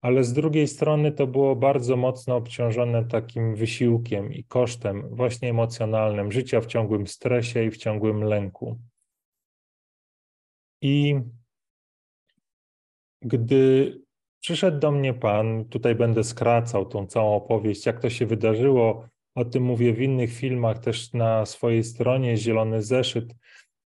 ale 0.00 0.24
z 0.24 0.32
drugiej 0.32 0.68
strony 0.68 1.12
to 1.12 1.26
było 1.26 1.56
bardzo 1.56 1.96
mocno 1.96 2.36
obciążone 2.36 3.04
takim 3.04 3.54
wysiłkiem 3.54 4.32
i 4.32 4.44
kosztem 4.44 5.08
właśnie 5.10 5.50
emocjonalnym 5.50 6.32
życia 6.32 6.60
w 6.60 6.66
ciągłym 6.66 7.06
stresie 7.06 7.64
i 7.64 7.70
w 7.70 7.76
ciągłym 7.76 8.24
lęku. 8.24 8.78
I 10.82 11.20
gdy 13.24 13.92
przyszedł 14.40 14.78
do 14.78 14.90
mnie 14.90 15.14
Pan, 15.14 15.64
tutaj 15.64 15.94
będę 15.94 16.24
skracał 16.24 16.86
tą 16.86 17.06
całą 17.06 17.36
opowieść, 17.36 17.86
jak 17.86 18.00
to 18.00 18.10
się 18.10 18.26
wydarzyło, 18.26 19.08
o 19.34 19.44
tym 19.44 19.62
mówię 19.62 19.92
w 19.92 20.00
innych 20.00 20.32
filmach, 20.32 20.78
też 20.78 21.12
na 21.12 21.46
swojej 21.46 21.84
stronie 21.84 22.36
Zielony 22.36 22.82
Zeszyt, 22.82 23.34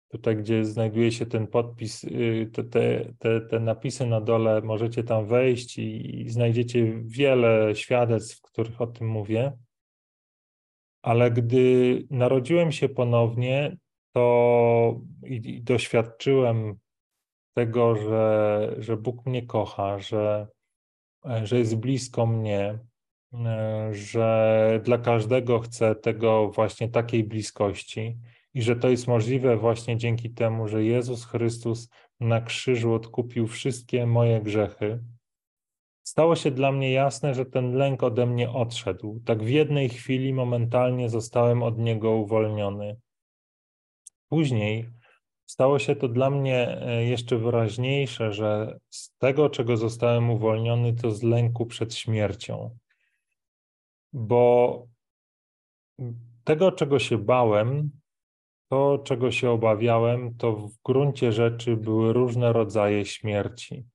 tutaj 0.09 0.37
gdzie 0.37 0.65
znajduje 0.65 1.11
się 1.11 1.25
ten 1.25 1.47
podpis, 1.47 2.03
y, 2.03 2.49
te, 2.53 2.63
te, 2.63 3.13
te, 3.19 3.41
te 3.41 3.59
napisy 3.59 4.05
na 4.05 4.21
dole, 4.21 4.61
możecie 4.61 5.03
tam 5.03 5.25
wejść 5.25 5.77
i, 5.77 6.21
i 6.21 6.29
znajdziecie 6.29 6.93
wiele 7.05 7.75
świadectw, 7.75 8.37
w 8.37 8.41
których 8.41 8.81
o 8.81 8.87
tym 8.87 9.07
mówię. 9.07 9.51
Ale 11.01 11.31
gdy 11.31 12.03
narodziłem 12.09 12.71
się 12.71 12.89
ponownie, 12.89 13.77
to 14.13 15.01
i, 15.25 15.35
i 15.35 15.61
doświadczyłem 15.61 16.75
tego, 17.59 17.95
że, 17.95 18.75
że 18.77 18.97
Bóg 18.97 19.25
mnie 19.25 19.45
kocha, 19.45 19.99
że, 19.99 20.47
że 21.43 21.57
jest 21.57 21.75
blisko 21.75 22.25
mnie, 22.25 22.79
E, 23.33 23.89
że 23.93 24.81
dla 24.83 24.97
każdego 24.97 25.59
chcę 25.59 25.95
tego 25.95 26.49
właśnie 26.49 26.89
takiej 26.89 27.23
bliskości 27.23 28.17
i 28.53 28.61
że 28.61 28.75
to 28.75 28.89
jest 28.89 29.07
możliwe 29.07 29.57
właśnie 29.57 29.97
dzięki 29.97 30.29
temu, 30.29 30.67
że 30.67 30.83
Jezus 30.83 31.25
Chrystus 31.25 31.89
na 32.19 32.41
krzyżu 32.41 32.93
odkupił 32.93 33.47
wszystkie 33.47 34.05
moje 34.05 34.41
grzechy. 34.41 35.03
Stało 36.03 36.35
się 36.35 36.51
dla 36.51 36.71
mnie 36.71 36.91
jasne, 36.91 37.33
że 37.33 37.45
ten 37.45 37.73
lęk 37.73 38.03
ode 38.03 38.25
mnie 38.25 38.49
odszedł. 38.49 39.19
Tak 39.25 39.43
w 39.43 39.49
jednej 39.49 39.89
chwili 39.89 40.33
momentalnie 40.33 41.09
zostałem 41.09 41.63
od 41.63 41.77
niego 41.77 42.11
uwolniony. 42.11 42.97
Później 44.29 44.89
stało 45.49 45.79
się 45.79 45.95
to 45.95 46.07
dla 46.07 46.29
mnie 46.29 46.81
e, 46.81 47.05
jeszcze 47.05 47.37
wyraźniejsze, 47.37 48.33
że 48.33 48.79
z 48.89 49.17
tego, 49.17 49.49
czego 49.49 49.77
zostałem 49.77 50.29
uwolniony, 50.29 50.93
to 50.93 51.11
z 51.11 51.23
lęku 51.23 51.65
przed 51.65 51.95
śmiercią 51.95 52.77
bo 54.13 54.87
tego, 56.43 56.71
czego 56.71 56.99
się 56.99 57.17
bałem, 57.17 57.91
to, 58.69 58.97
czego 59.03 59.31
się 59.31 59.49
obawiałem, 59.49 60.35
to 60.35 60.55
w 60.55 60.71
gruncie 60.85 61.31
rzeczy 61.31 61.77
były 61.77 62.13
różne 62.13 62.53
rodzaje 62.53 63.05
śmierci. 63.05 63.85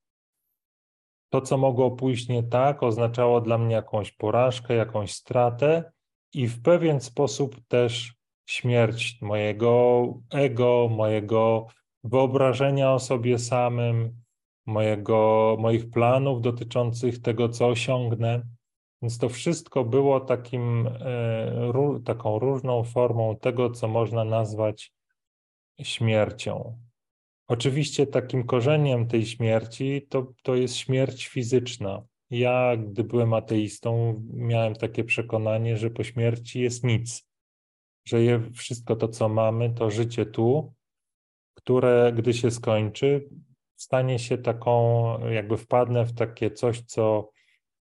To, 1.28 1.40
co 1.40 1.58
mogło 1.58 1.90
pójść 1.90 2.28
nie 2.28 2.42
tak, 2.42 2.82
oznaczało 2.82 3.40
dla 3.40 3.58
mnie 3.58 3.74
jakąś 3.74 4.12
porażkę, 4.12 4.74
jakąś 4.74 5.12
stratę 5.12 5.92
i 6.34 6.46
w 6.46 6.62
pewien 6.62 7.00
sposób 7.00 7.56
też 7.68 8.13
śmierć 8.46 9.18
mojego 9.20 10.04
ego, 10.30 10.88
mojego 10.90 11.66
wyobrażenia 12.04 12.92
o 12.92 12.98
sobie 12.98 13.38
samym, 13.38 14.24
mojego, 14.66 15.56
moich 15.58 15.90
planów 15.90 16.42
dotyczących 16.42 17.22
tego, 17.22 17.48
co 17.48 17.66
osiągnę. 17.68 18.42
Więc 19.02 19.18
to 19.18 19.28
wszystko 19.28 19.84
było 19.84 20.20
takim, 20.20 20.86
e, 20.86 22.02
taką 22.04 22.38
różną 22.38 22.84
formą 22.84 23.36
tego, 23.36 23.70
co 23.70 23.88
można 23.88 24.24
nazwać 24.24 24.92
śmiercią. 25.82 26.78
Oczywiście 27.48 28.06
takim 28.06 28.46
korzeniem 28.46 29.08
tej 29.08 29.26
śmierci 29.26 30.06
to, 30.08 30.32
to 30.42 30.54
jest 30.54 30.76
śmierć 30.76 31.26
fizyczna. 31.26 32.02
Ja, 32.30 32.76
gdy 32.76 33.04
byłem 33.04 33.34
ateistą, 33.34 34.22
miałem 34.32 34.74
takie 34.74 35.04
przekonanie, 35.04 35.76
że 35.76 35.90
po 35.90 36.04
śmierci 36.04 36.60
jest 36.60 36.84
nic, 36.84 37.28
że 38.04 38.22
je, 38.22 38.50
wszystko 38.50 38.96
to, 38.96 39.08
co 39.08 39.28
mamy, 39.28 39.74
to 39.74 39.90
życie 39.90 40.26
tu, 40.26 40.74
które, 41.54 42.12
gdy 42.16 42.34
się 42.34 42.50
skończy, 42.50 43.28
stanie 43.76 44.18
się 44.18 44.38
taką, 44.38 45.28
jakby 45.28 45.56
wpadnę 45.56 46.04
w 46.04 46.14
takie 46.14 46.50
coś, 46.50 46.82
co 46.82 47.30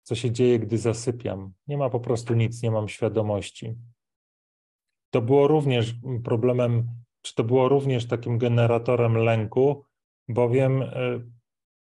co 0.03 0.15
się 0.15 0.31
dzieje, 0.31 0.59
gdy 0.59 0.77
zasypiam. 0.77 1.53
Nie 1.67 1.77
ma 1.77 1.89
po 1.89 1.99
prostu 1.99 2.33
nic, 2.33 2.63
nie 2.63 2.71
mam 2.71 2.87
świadomości. 2.87 3.75
To 5.09 5.21
było 5.21 5.47
również 5.47 5.95
problemem 6.23 6.87
czy 7.21 7.35
to 7.35 7.43
było 7.43 7.69
również 7.69 8.07
takim 8.07 8.37
generatorem 8.37 9.17
lęku, 9.17 9.83
bowiem 10.29 10.83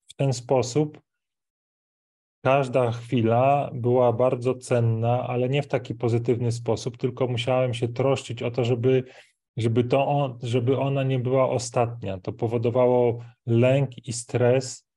w 0.09 0.13
ten 0.15 0.33
sposób 0.33 1.01
każda 2.41 2.91
chwila 2.91 3.71
była 3.73 4.13
bardzo 4.13 4.55
cenna, 4.55 5.27
ale 5.27 5.49
nie 5.49 5.61
w 5.61 5.67
taki 5.67 5.95
pozytywny 5.95 6.51
sposób, 6.51 6.97
tylko 6.97 7.27
musiałem 7.27 7.73
się 7.73 7.87
troszczyć 7.87 8.43
o 8.43 8.51
to, 8.51 8.63
żeby, 8.63 9.03
żeby, 9.57 9.83
to 9.83 10.07
on, 10.07 10.37
żeby 10.43 10.77
ona 10.77 11.03
nie 11.03 11.19
była 11.19 11.49
ostatnia. 11.49 12.19
To 12.19 12.33
powodowało 12.33 13.23
lęk 13.45 14.07
i 14.07 14.13
stres 14.13 14.87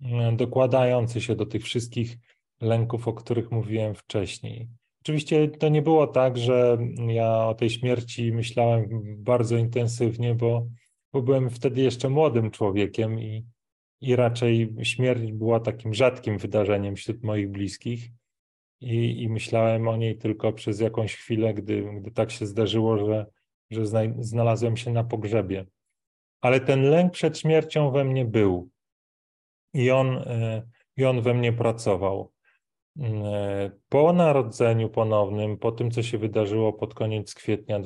mm, 0.00 0.36
dokładający 0.36 1.20
się 1.20 1.36
do 1.36 1.46
tych 1.46 1.62
wszystkich 1.62 2.16
lęków, 2.60 3.08
o 3.08 3.12
których 3.12 3.50
mówiłem 3.50 3.94
wcześniej. 3.94 4.68
Oczywiście 5.02 5.48
to 5.48 5.68
nie 5.68 5.82
było 5.82 6.06
tak, 6.06 6.38
że 6.38 6.78
ja 7.06 7.46
o 7.46 7.54
tej 7.54 7.70
śmierci 7.70 8.32
myślałem 8.32 8.88
bardzo 9.18 9.56
intensywnie, 9.56 10.34
bo, 10.34 10.66
bo 11.12 11.22
byłem 11.22 11.50
wtedy 11.50 11.80
jeszcze 11.80 12.08
młodym 12.08 12.50
człowiekiem 12.50 13.20
i, 13.20 13.44
i 14.00 14.16
raczej 14.16 14.76
śmierć 14.82 15.32
była 15.32 15.60
takim 15.60 15.94
rzadkim 15.94 16.38
wydarzeniem 16.38 16.96
wśród 16.96 17.22
moich 17.22 17.50
bliskich. 17.50 18.10
I, 18.80 19.22
i 19.22 19.28
myślałem 19.28 19.88
o 19.88 19.96
niej 19.96 20.18
tylko 20.18 20.52
przez 20.52 20.80
jakąś 20.80 21.16
chwilę, 21.16 21.54
gdy, 21.54 21.90
gdy 22.00 22.10
tak 22.10 22.30
się 22.30 22.46
zdarzyło, 22.46 22.98
że, 22.98 23.26
że 23.70 23.82
znalazłem 24.18 24.76
się 24.76 24.92
na 24.92 25.04
pogrzebie. 25.04 25.66
Ale 26.40 26.60
ten 26.60 26.82
lęk 26.82 27.12
przed 27.12 27.38
śmiercią 27.38 27.90
we 27.90 28.04
mnie 28.04 28.24
był 28.24 28.70
i 29.74 29.90
on, 29.90 30.16
e, 30.16 30.62
i 30.96 31.04
on 31.04 31.22
we 31.22 31.34
mnie 31.34 31.52
pracował. 31.52 32.32
E, 33.00 33.70
po 33.88 34.12
narodzeniu 34.12 34.88
ponownym, 34.88 35.58
po 35.58 35.72
tym, 35.72 35.90
co 35.90 36.02
się 36.02 36.18
wydarzyło 36.18 36.72
pod 36.72 36.94
koniec 36.94 37.34
kwietnia 37.34 37.80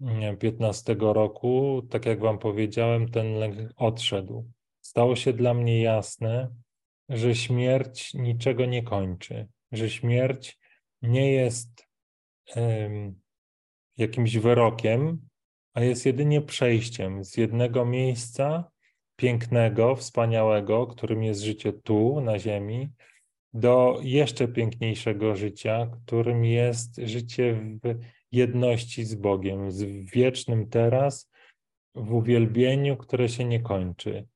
2015 0.00 0.96
roku, 0.98 1.82
tak 1.90 2.06
jak 2.06 2.20
Wam 2.20 2.38
powiedziałem, 2.38 3.08
ten 3.08 3.34
lęk 3.34 3.56
odszedł. 3.76 4.50
Stało 4.80 5.16
się 5.16 5.32
dla 5.32 5.54
mnie 5.54 5.82
jasne, 5.82 6.54
że 7.08 7.34
śmierć 7.34 8.14
niczego 8.14 8.66
nie 8.66 8.82
kończy, 8.82 9.48
że 9.72 9.90
śmierć 9.90 10.58
nie 11.02 11.32
jest 11.32 11.86
um, 12.56 13.20
jakimś 13.96 14.36
wyrokiem, 14.36 15.28
a 15.74 15.80
jest 15.80 16.06
jedynie 16.06 16.40
przejściem 16.40 17.24
z 17.24 17.36
jednego 17.36 17.84
miejsca 17.84 18.70
pięknego, 19.16 19.96
wspaniałego, 19.96 20.86
którym 20.86 21.22
jest 21.22 21.40
życie 21.40 21.72
tu, 21.72 22.20
na 22.20 22.38
Ziemi, 22.38 22.88
do 23.52 23.98
jeszcze 24.02 24.48
piękniejszego 24.48 25.36
życia, 25.36 25.90
którym 26.04 26.44
jest 26.44 26.96
życie 26.96 27.54
w 27.54 27.98
jedności 28.32 29.04
z 29.04 29.14
Bogiem, 29.14 29.70
z 29.70 29.82
wiecznym 29.84 30.68
teraz, 30.68 31.30
w 31.94 32.12
uwielbieniu, 32.12 32.96
które 32.96 33.28
się 33.28 33.44
nie 33.44 33.60
kończy. 33.60 34.26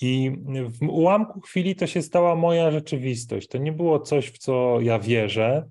I 0.00 0.32
w 0.68 0.82
ułamku 0.82 1.40
chwili 1.40 1.76
to 1.76 1.86
się 1.86 2.02
stała 2.02 2.34
moja 2.34 2.70
rzeczywistość. 2.70 3.48
To 3.48 3.58
nie 3.58 3.72
było 3.72 4.00
coś, 4.00 4.28
w 4.28 4.38
co 4.38 4.80
ja 4.80 4.98
wierzę, 4.98 5.70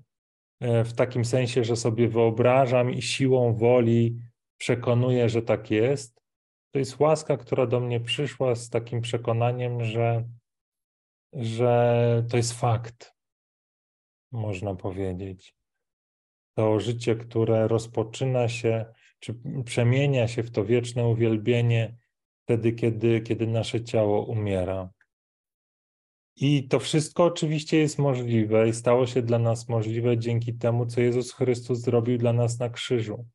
e, 0.60 0.84
w 0.84 0.94
takim 0.94 1.26
sensie, 1.26 1.64
że 1.64 1.76
sobie 1.76 2.08
wyobrażam 2.08 2.92
i 2.92 3.02
siłą 3.02 3.54
woli 3.54 4.16
przekonuję, 4.58 5.30
że 5.30 5.42
tak 5.42 5.72
jest. 5.72 6.22
To 6.72 6.80
jest 6.80 7.00
łaska, 7.00 7.38
która 7.38 7.68
do 7.68 7.80
mnie 7.80 8.00
przyszła 8.00 8.56
z 8.56 8.70
takim 8.70 9.02
przekonaniem, 9.02 9.84
że 9.84 10.24
że 11.34 12.24
to 12.30 12.38
jest 12.38 12.54
fakt, 12.54 13.16
można 14.32 14.76
powiedzieć. 14.76 15.56
To 16.60 16.80
życie, 16.80 17.16
które 17.16 17.68
rozpoczyna 17.68 18.50
się, 18.50 18.86
czy 19.20 19.36
przemienia 19.66 20.28
się 20.28 20.44
w 20.44 20.52
to 20.52 20.66
wieczne 20.66 21.08
uwielbienie 21.08 21.96
wtedy, 22.44 22.72
kiedy, 22.72 23.22
kiedy 23.22 23.48
nasze 23.48 23.84
ciało 23.84 24.26
umiera. 24.26 24.90
I 26.36 26.68
to 26.68 26.80
wszystko 26.80 27.24
oczywiście 27.24 27.78
jest 27.78 28.00
możliwe 28.00 28.70
i 28.70 28.74
stało 28.74 29.08
się 29.08 29.22
dla 29.22 29.40
nas 29.40 29.70
możliwe 29.70 30.18
dzięki 30.18 30.54
temu, 30.54 30.86
co 30.86 31.02
Jezus 31.02 31.34
Chrystus 31.34 31.80
zrobił 31.80 32.18
dla 32.18 32.34
nas 32.34 32.60
na 32.60 32.70
krzyżu. 32.70 33.26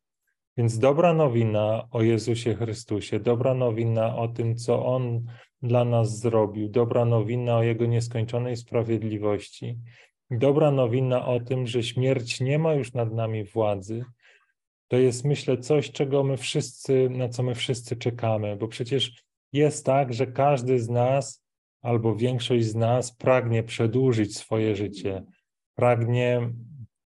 Więc 0.57 0.79
dobra 0.79 1.15
nowina 1.15 1.89
o 1.91 2.03
Jezusie 2.03 2.55
Chrystusie, 2.55 3.21
dobra 3.21 3.55
nowina 3.55 4.17
o 4.17 4.29
tym, 4.29 4.57
co 4.57 4.87
On 4.87 5.27
dla 5.63 5.85
nas 5.85 6.19
zrobił, 6.19 6.69
dobra 6.69 7.05
nowina 7.05 7.57
o 7.57 7.63
Jego 7.63 7.87
nieskończonej 7.87 8.57
sprawiedliwości, 8.57 9.79
dobra 10.39 10.71
nowina 10.71 11.27
o 11.27 11.41
tym, 11.41 11.67
że 11.67 11.83
śmierć 11.83 12.41
nie 12.41 12.59
ma 12.59 12.75
już 12.75 12.93
nad 12.93 13.13
nami 13.13 13.45
władzy, 13.45 14.05
to 14.89 14.97
jest 14.97 15.25
myślę 15.25 15.59
coś, 15.59 15.93
czego 15.93 16.25
my 16.25 16.37
wszyscy, 16.37 17.11
na 17.11 17.29
co 17.29 17.43
my 17.43 17.55
wszyscy 17.55 17.97
czekamy, 17.97 18.57
bo 18.57 18.69
przecież 18.69 19.25
jest 19.53 19.87
tak, 19.87 20.15
że 20.15 20.27
każdy 20.27 20.79
z 20.79 20.89
nas 20.89 21.45
albo 21.83 22.17
większość 22.17 22.65
z 22.65 22.75
nas 22.75 23.17
pragnie 23.17 23.63
przedłużyć 23.63 24.37
swoje 24.37 24.77
życie, 24.77 25.25
pragnie 25.75 26.51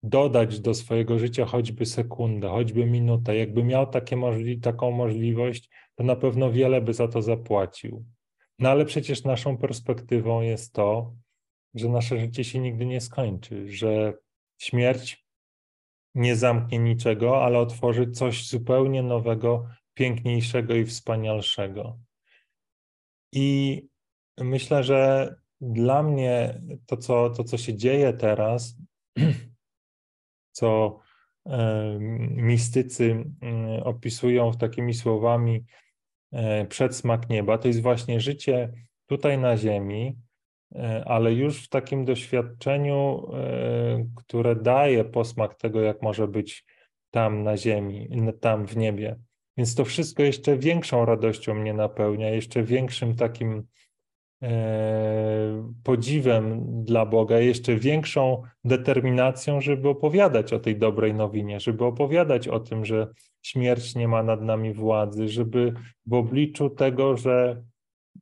dodać 0.04 0.60
do 0.60 0.74
swojego 0.74 1.20
życia 1.20 1.46
choćby 1.46 1.86
sekundę, 1.86 2.50
choćby 2.50 2.86
minutę. 2.86 3.38
Jakby 3.38 3.64
miał 3.64 3.88
możli 4.16 4.60
taką 4.60 4.92
możliwość, 4.92 5.70
to 5.96 6.04
na 6.04 6.16
pewno 6.16 6.52
wiele 6.52 6.82
by 6.82 6.94
za 6.94 7.08
to 7.08 7.22
zapłacił. 7.22 8.06
No 8.60 8.70
ale 8.70 8.86
przecież 8.86 9.24
naszą 9.24 9.58
perspektywą 9.58 10.42
jest 10.42 10.74
to, 10.74 11.14
że 11.76 11.90
nasze 11.90 12.20
życie 12.20 12.44
się 12.44 12.60
nigdy 12.60 12.86
nie 12.86 13.02
skończy, 13.02 13.72
że 13.72 14.14
śmierć 14.58 15.28
nie 16.16 16.36
zamknie 16.36 16.80
niczego, 16.80 17.44
ale 17.44 17.60
otworzy 17.60 18.12
coś 18.12 18.48
zupełnie 18.48 19.04
nowego, 19.04 19.68
piękniejszego 19.94 20.76
i 20.76 20.86
wspanialszego. 20.86 22.00
I 23.34 23.82
myślę, 24.38 24.84
że 24.84 25.36
dla 25.62 26.04
mnie 26.04 26.62
to, 26.86 26.98
co, 26.98 27.30
to, 27.30 27.44
co 27.44 27.58
się 27.58 27.76
dzieje 27.76 28.14
teraz, 28.14 28.76
co 30.58 31.00
mistycy 32.36 33.26
mm, 33.42 33.84
opisują 33.84 34.52
takimi 34.52 34.94
słowami 34.94 35.66
e, 36.32 36.66
przedsmak 36.66 37.30
nieba, 37.30 37.58
to 37.58 37.68
jest 37.68 37.82
właśnie 37.82 38.20
życie 38.20 38.74
tutaj 39.06 39.38
na 39.38 39.58
ziemi, 39.58 40.18
ale 41.06 41.34
już 41.34 41.64
w 41.64 41.70
takim 41.70 42.06
doświadczeniu, 42.06 43.32
e, 43.34 44.06
które 44.16 44.56
daje 44.56 45.06
posmak 45.06 45.56
tego, 45.56 45.82
jak 45.82 46.02
może 46.02 46.28
być 46.28 46.66
tam 47.12 47.44
na 47.44 47.58
ziemi, 47.58 48.10
tam 48.42 48.68
w 48.68 48.78
niebie. 48.78 49.20
Więc 49.58 49.76
to 49.76 49.86
wszystko 49.86 50.24
jeszcze 50.24 50.58
większą 50.58 51.06
radością 51.06 51.54
mnie 51.54 51.74
napełnia, 51.74 52.30
jeszcze 52.30 52.64
większym 52.64 53.16
takim 53.16 53.68
E, 54.44 55.72
podziwem 55.84 56.66
dla 56.84 57.06
Boga, 57.06 57.40
jeszcze 57.40 57.76
większą 57.76 58.42
determinacją, 58.64 59.62
żeby 59.62 59.90
opowiadać 59.90 60.54
o 60.54 60.60
tej 60.60 60.78
dobrej 60.78 61.14
nowinie, 61.14 61.60
żeby 61.60 61.86
opowiadać 61.86 62.48
o 62.48 62.60
tym, 62.60 62.86
że 62.86 63.08
śmierć 63.42 63.96
nie 63.96 64.08
ma 64.08 64.24
nad 64.24 64.42
nami 64.42 64.74
władzy, 64.74 65.28
żeby 65.28 65.74
w 66.06 66.14
obliczu 66.14 66.70
tego, 66.70 67.18
że 67.18 67.64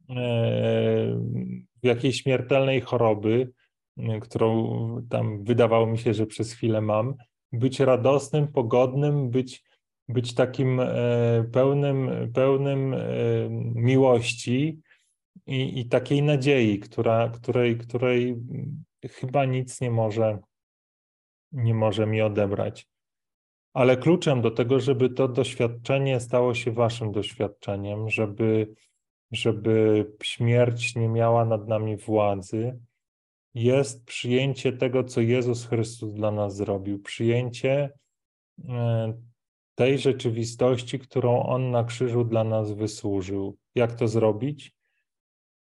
e, 0.10 1.19
jakiejś 1.85 2.21
śmiertelnej 2.21 2.81
choroby, 2.81 3.51
którą 4.21 4.77
tam 5.09 5.43
wydawało 5.43 5.85
mi 5.87 5.97
się, 5.97 6.13
że 6.13 6.25
przez 6.25 6.53
chwilę 6.53 6.81
mam, 6.81 7.15
być 7.51 7.79
radosnym, 7.79 8.47
pogodnym, 8.47 9.29
być, 9.29 9.63
być 10.07 10.33
takim 10.33 10.79
e, 10.79 10.87
pełnym, 11.51 12.31
pełnym 12.33 12.95
miłości, 13.75 14.81
i, 15.47 15.79
i 15.79 15.85
takiej 15.85 16.23
nadziei, 16.23 16.79
która, 16.79 17.29
której, 17.29 17.77
której 17.77 18.35
chyba 19.11 19.45
nic 19.45 19.81
nie 19.81 19.91
może, 19.91 20.39
nie 21.51 21.73
może 21.73 22.07
mi 22.07 22.21
odebrać. 22.21 22.87
Ale 23.73 23.97
kluczem 23.97 24.41
do 24.41 24.51
tego, 24.51 24.79
żeby 24.79 25.09
to 25.09 25.27
doświadczenie 25.27 26.19
stało 26.19 26.53
się 26.53 26.71
waszym 26.71 27.11
doświadczeniem, 27.11 28.09
żeby, 28.09 28.75
żeby 29.35 30.05
śmierć 30.23 30.95
nie 30.95 31.09
miała 31.09 31.45
nad 31.45 31.67
nami 31.67 31.97
władzy, 31.97 32.79
jest 33.53 34.05
przyjęcie 34.05 34.73
tego, 34.73 35.03
co 35.03 35.21
Jezus 35.21 35.65
Chrystus 35.65 36.13
dla 36.13 36.31
nas 36.31 36.55
zrobił, 36.55 36.99
przyjęcie 36.99 37.89
e, 38.69 39.13
tej 39.75 39.99
rzeczywistości, 39.99 40.99
którą 40.99 41.43
On 41.43 41.71
na 41.71 41.83
krzyżu 41.83 42.23
dla 42.23 42.43
nas 42.43 42.71
wysłużył. 42.71 43.57
Jak 43.75 43.95
to 43.95 44.07
zrobić? 44.07 44.75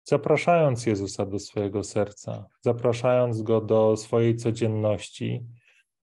zapraszając 0.05 0.87
Jezusa 0.87 1.27
do 1.27 1.39
swojego 1.39 1.85
serca, 1.85 2.47
zapraszając 2.61 3.43
Go 3.43 3.61
do 3.61 3.97
swojej 3.97 4.37
codzienności, 4.37 5.47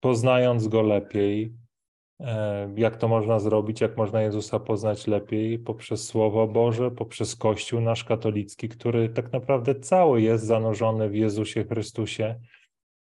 poznając 0.00 0.68
Go 0.68 0.82
lepiej. 0.82 1.52
E, 2.20 2.68
jak 2.76 2.96
to 2.96 3.08
można 3.08 3.38
zrobić? 3.38 3.80
Jak 3.80 3.96
można 3.96 4.22
Jezusa 4.22 4.60
poznać 4.60 5.06
lepiej? 5.06 5.58
Poprzez 5.58 6.06
Słowo 6.06 6.46
Boże, 6.46 6.90
poprzez 6.90 7.36
Kościół 7.36 7.80
nasz 7.80 8.04
katolicki, 8.04 8.68
który 8.68 9.08
tak 9.08 9.32
naprawdę 9.32 9.74
cały 9.74 10.22
jest 10.22 10.44
zanurzony 10.44 11.08
w 11.08 11.14
Jezusie 11.14 11.64
Chrystusie, 11.64 12.40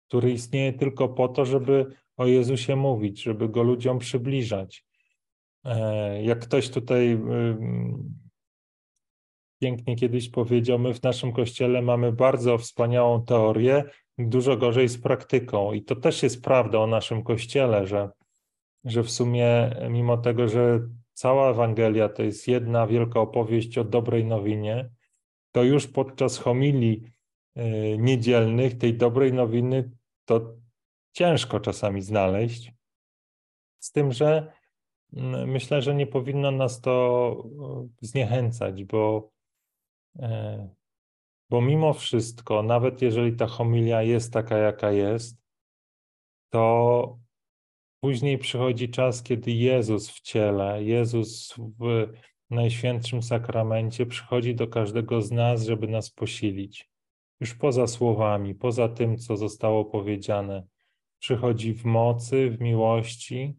który 0.08 0.32
istnieje 0.32 0.74
tylko 0.74 1.10
po 1.10 1.28
to, 1.28 1.46
żeby 1.46 1.86
o 2.18 2.26
Jezusie 2.26 2.76
mówić, 2.76 3.24
żeby 3.24 3.50
Go 3.50 3.64
ludziom 3.64 4.00
przybliżać. 4.00 4.86
E, 5.66 6.24
jak 6.24 6.40
ktoś 6.40 6.70
tutaj 6.70 7.20
pięknie 9.64 9.96
kiedyś 9.96 10.30
powiedział, 10.30 10.80
my 10.80 10.94
w 10.94 11.04
naszym 11.04 11.34
kościele 11.34 11.82
mamy 11.82 12.12
bardzo 12.12 12.58
wspaniałą 12.58 13.26
teorię, 13.26 13.84
dużo 14.18 14.58
gorzej 14.58 14.90
z 14.90 15.02
praktyką. 15.02 15.74
I 15.74 15.84
to 15.84 15.96
też 15.96 16.24
jest 16.24 16.44
prawda 16.44 16.80
o 16.80 16.88
naszym 16.88 17.24
kościele, 17.24 17.88
że, 17.88 18.10
że 18.84 19.04
w 19.04 19.12
sumie, 19.12 19.76
mimo 19.90 20.18
tego, 20.18 20.48
że 20.48 20.80
cała 21.14 21.50
Ewangelia 21.50 22.10
to 22.10 22.24
jest 22.24 22.48
jedna 22.48 22.88
wielka 22.88 23.20
opowieść 23.20 23.78
o 23.78 23.84
dobrej 23.84 24.26
nowinie, 24.26 24.90
to 25.52 25.64
już 25.64 25.88
podczas 25.88 26.38
homilii 26.38 27.04
y, 27.58 27.98
niedzielnych 28.00 28.78
tej 28.78 28.98
dobrej 28.98 29.34
nowiny 29.34 29.92
to 30.26 30.56
ciężko 31.12 31.60
czasami 31.60 32.02
znaleźć. 32.02 32.72
Z 33.80 33.92
tym, 33.92 34.12
że 34.12 34.54
myślę, 35.48 35.82
że 35.82 35.96
nie 35.96 36.08
powinno 36.08 36.52
nas 36.52 36.82
to 36.82 37.36
y, 38.02 38.06
zniechęcać, 38.08 38.84
bo, 38.84 39.32
e, 40.20 40.70
bo 41.50 41.62
mimo 41.62 41.94
wszystko, 41.94 42.64
nawet 42.64 43.02
jeżeli 43.02 43.36
ta 43.36 43.48
homilia 43.48 44.02
jest 44.02 44.34
taka, 44.34 44.58
jaka 44.58 44.92
jest, 44.92 45.38
to 46.50 47.23
później 48.04 48.38
przychodzi 48.38 48.90
czas, 48.90 49.24
kiedy 49.24 49.52
Jezus 49.52 50.10
w 50.10 50.22
ciele, 50.22 50.84
Jezus 50.84 51.56
w 51.58 52.08
Najświętszym 52.50 53.24
Sakramencie 53.24 54.06
przychodzi 54.06 54.56
do 54.56 54.68
każdego 54.68 55.22
z 55.22 55.32
nas, 55.32 55.64
żeby 55.64 55.88
nas 55.88 56.12
posilić. 56.12 56.90
Już 57.40 57.54
poza 57.54 57.88
słowami, 57.88 58.56
poza 58.56 58.90
tym, 58.90 59.18
co 59.18 59.38
zostało 59.38 59.86
powiedziane. 59.86 60.64
Przychodzi 61.20 61.74
w 61.74 61.86
mocy, 61.86 62.50
w 62.50 62.62
miłości 62.62 63.56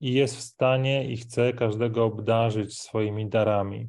i 0.00 0.12
jest 0.12 0.36
w 0.36 0.40
stanie 0.40 1.10
i 1.10 1.16
chce 1.16 1.52
każdego 1.52 2.04
obdarzyć 2.04 2.78
swoimi 2.78 3.28
darami. 3.28 3.88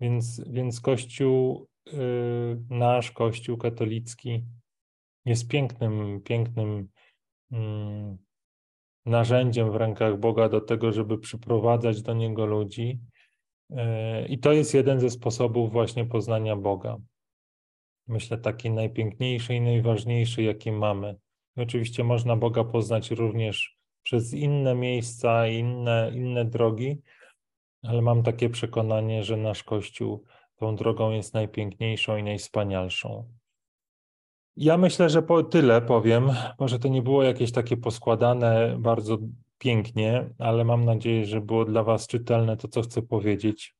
Więc, 0.00 0.42
więc 0.46 0.80
Kościół, 0.80 1.68
yy, 1.86 2.64
nasz 2.70 3.10
Kościół 3.10 3.56
katolicki, 3.56 4.44
jest 5.24 5.48
pięknym, 5.48 6.20
pięknym 6.22 6.88
yy, 7.50 8.23
narzędziem 9.06 9.70
w 9.70 9.76
rękach 9.76 10.18
Boga 10.18 10.48
do 10.48 10.60
tego, 10.60 10.92
żeby 10.92 11.18
przyprowadzać 11.18 12.02
do 12.02 12.14
Niego 12.14 12.46
ludzi. 12.46 13.00
E, 13.70 14.26
I 14.26 14.38
to 14.38 14.52
jest 14.52 14.74
jeden 14.74 15.00
ze 15.00 15.10
sposobów 15.10 15.72
właśnie 15.72 16.04
poznania 16.04 16.56
Boga. 16.56 16.96
Myślę, 18.06 18.38
taki 18.38 18.70
najpiękniejszy 18.70 19.54
i 19.54 19.60
najważniejszy, 19.60 20.42
jaki 20.42 20.72
mamy. 20.72 21.16
I 21.56 21.60
oczywiście 21.60 22.04
można 22.04 22.36
Boga 22.36 22.64
poznać 22.64 23.10
również 23.10 23.76
przez 24.02 24.34
inne 24.34 24.74
miejsca, 24.74 25.48
inne, 25.48 26.12
inne 26.14 26.44
drogi, 26.44 26.98
ale 27.82 28.02
mam 28.02 28.22
takie 28.22 28.50
przekonanie, 28.50 29.24
że 29.24 29.36
nasz 29.36 29.62
Kościół 29.62 30.24
tą 30.56 30.76
drogą 30.76 31.10
jest 31.10 31.34
najpiękniejszą 31.34 32.16
i 32.16 32.22
najwspanialszą. 32.22 33.28
Ja 34.56 34.76
myślę, 34.78 35.10
że 35.10 35.22
po 35.22 35.42
tyle 35.42 35.82
powiem. 35.82 36.30
Może 36.58 36.78
to 36.78 36.88
nie 36.88 37.02
było 37.02 37.22
jakieś 37.22 37.52
takie 37.52 37.76
poskładane 37.76 38.76
bardzo 38.78 39.18
pięknie, 39.58 40.30
ale 40.38 40.64
mam 40.64 40.84
nadzieję, 40.84 41.26
że 41.26 41.40
było 41.40 41.64
dla 41.64 41.82
Was 41.82 42.06
czytelne 42.06 42.56
to, 42.56 42.68
co 42.68 42.82
chcę 42.82 43.02
powiedzieć. 43.02 43.74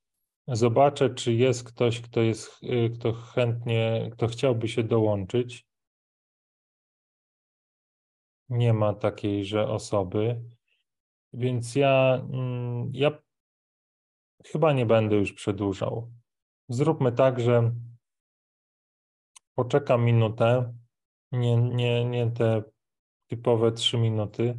Zobaczę, 0.49 1.11
czy 1.11 1.33
jest 1.33 1.65
ktoś, 1.65 2.01
kto 2.01 2.21
jest, 2.21 2.63
y, 2.63 2.91
kto 2.95 3.13
chętnie, 3.13 4.11
kto 4.13 4.27
chciałby 4.27 4.69
się 4.69 4.83
dołączyć. 4.83 5.67
Nie 8.49 8.73
ma 8.73 8.95
takiejże 8.95 9.69
osoby, 9.69 10.41
więc 11.33 11.75
ja, 11.75 12.23
mm, 12.33 12.91
ja 12.93 13.19
chyba 14.47 14.73
nie 14.73 14.87
będę 14.87 15.17
już 15.17 15.33
przedłużał. 15.33 16.13
Zróbmy 16.69 17.13
tak, 17.13 17.41
że 17.41 17.73
poczekam 19.55 20.05
minutę, 20.05 20.75
nie, 21.33 21.57
nie, 21.57 22.05
nie 22.05 22.31
te 22.31 22.63
typowe 23.27 23.73
trzy 23.73 23.99
minuty. 23.99 24.59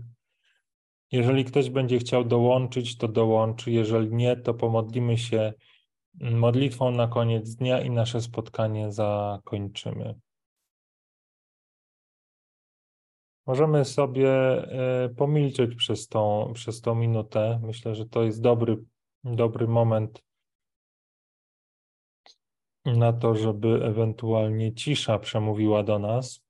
Jeżeli 1.11 1.45
ktoś 1.45 1.69
będzie 1.69 1.99
chciał 1.99 2.23
dołączyć, 2.23 2.97
to 2.97 3.07
dołączy. 3.07 3.71
Jeżeli 3.71 4.15
nie, 4.15 4.35
to 4.35 4.53
pomodlimy 4.53 5.17
się 5.17 5.53
modlitwą 6.13 6.91
na 6.91 7.07
koniec 7.07 7.55
dnia 7.55 7.81
i 7.81 7.89
nasze 7.89 8.21
spotkanie 8.21 8.91
zakończymy. 8.91 10.15
Możemy 13.47 13.85
sobie 13.85 14.29
e, 14.29 15.09
pomilczeć 15.09 15.75
przez 15.75 16.07
tą, 16.07 16.51
przez 16.53 16.81
tą 16.81 16.95
minutę. 16.95 17.59
Myślę, 17.63 17.95
że 17.95 18.05
to 18.05 18.23
jest 18.23 18.41
dobry, 18.41 18.77
dobry 19.23 19.67
moment 19.67 20.23
na 22.85 23.13
to, 23.13 23.35
żeby 23.35 23.85
ewentualnie 23.85 24.73
cisza 24.73 25.19
przemówiła 25.19 25.83
do 25.83 25.99
nas. 25.99 26.45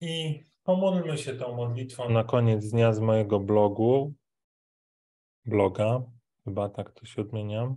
I 0.00 0.49
Pomódlmy 0.64 1.18
się 1.18 1.34
tą 1.34 1.56
modlitwą 1.56 2.10
na 2.10 2.24
koniec 2.24 2.70
dnia 2.70 2.92
z 2.92 3.00
mojego 3.00 3.40
blogu, 3.40 4.14
bloga, 5.44 6.02
chyba 6.44 6.68
tak 6.68 6.92
to 6.92 7.06
się 7.06 7.22
odmienia. 7.22 7.74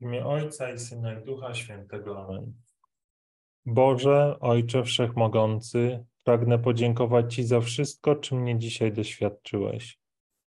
W 0.00 0.02
imię 0.02 0.26
Ojca 0.26 0.72
i 0.72 0.78
Syna 0.78 1.20
i 1.20 1.24
Ducha 1.24 1.54
Świętego. 1.54 2.24
Amen. 2.24 2.52
Boże, 3.66 4.36
Ojcze 4.40 4.84
Wszechmogący, 4.84 6.04
pragnę 6.24 6.58
podziękować 6.58 7.34
Ci 7.34 7.44
za 7.44 7.60
wszystko, 7.60 8.16
czym 8.16 8.40
mnie 8.40 8.58
dzisiaj 8.58 8.92
doświadczyłeś. 8.92 9.98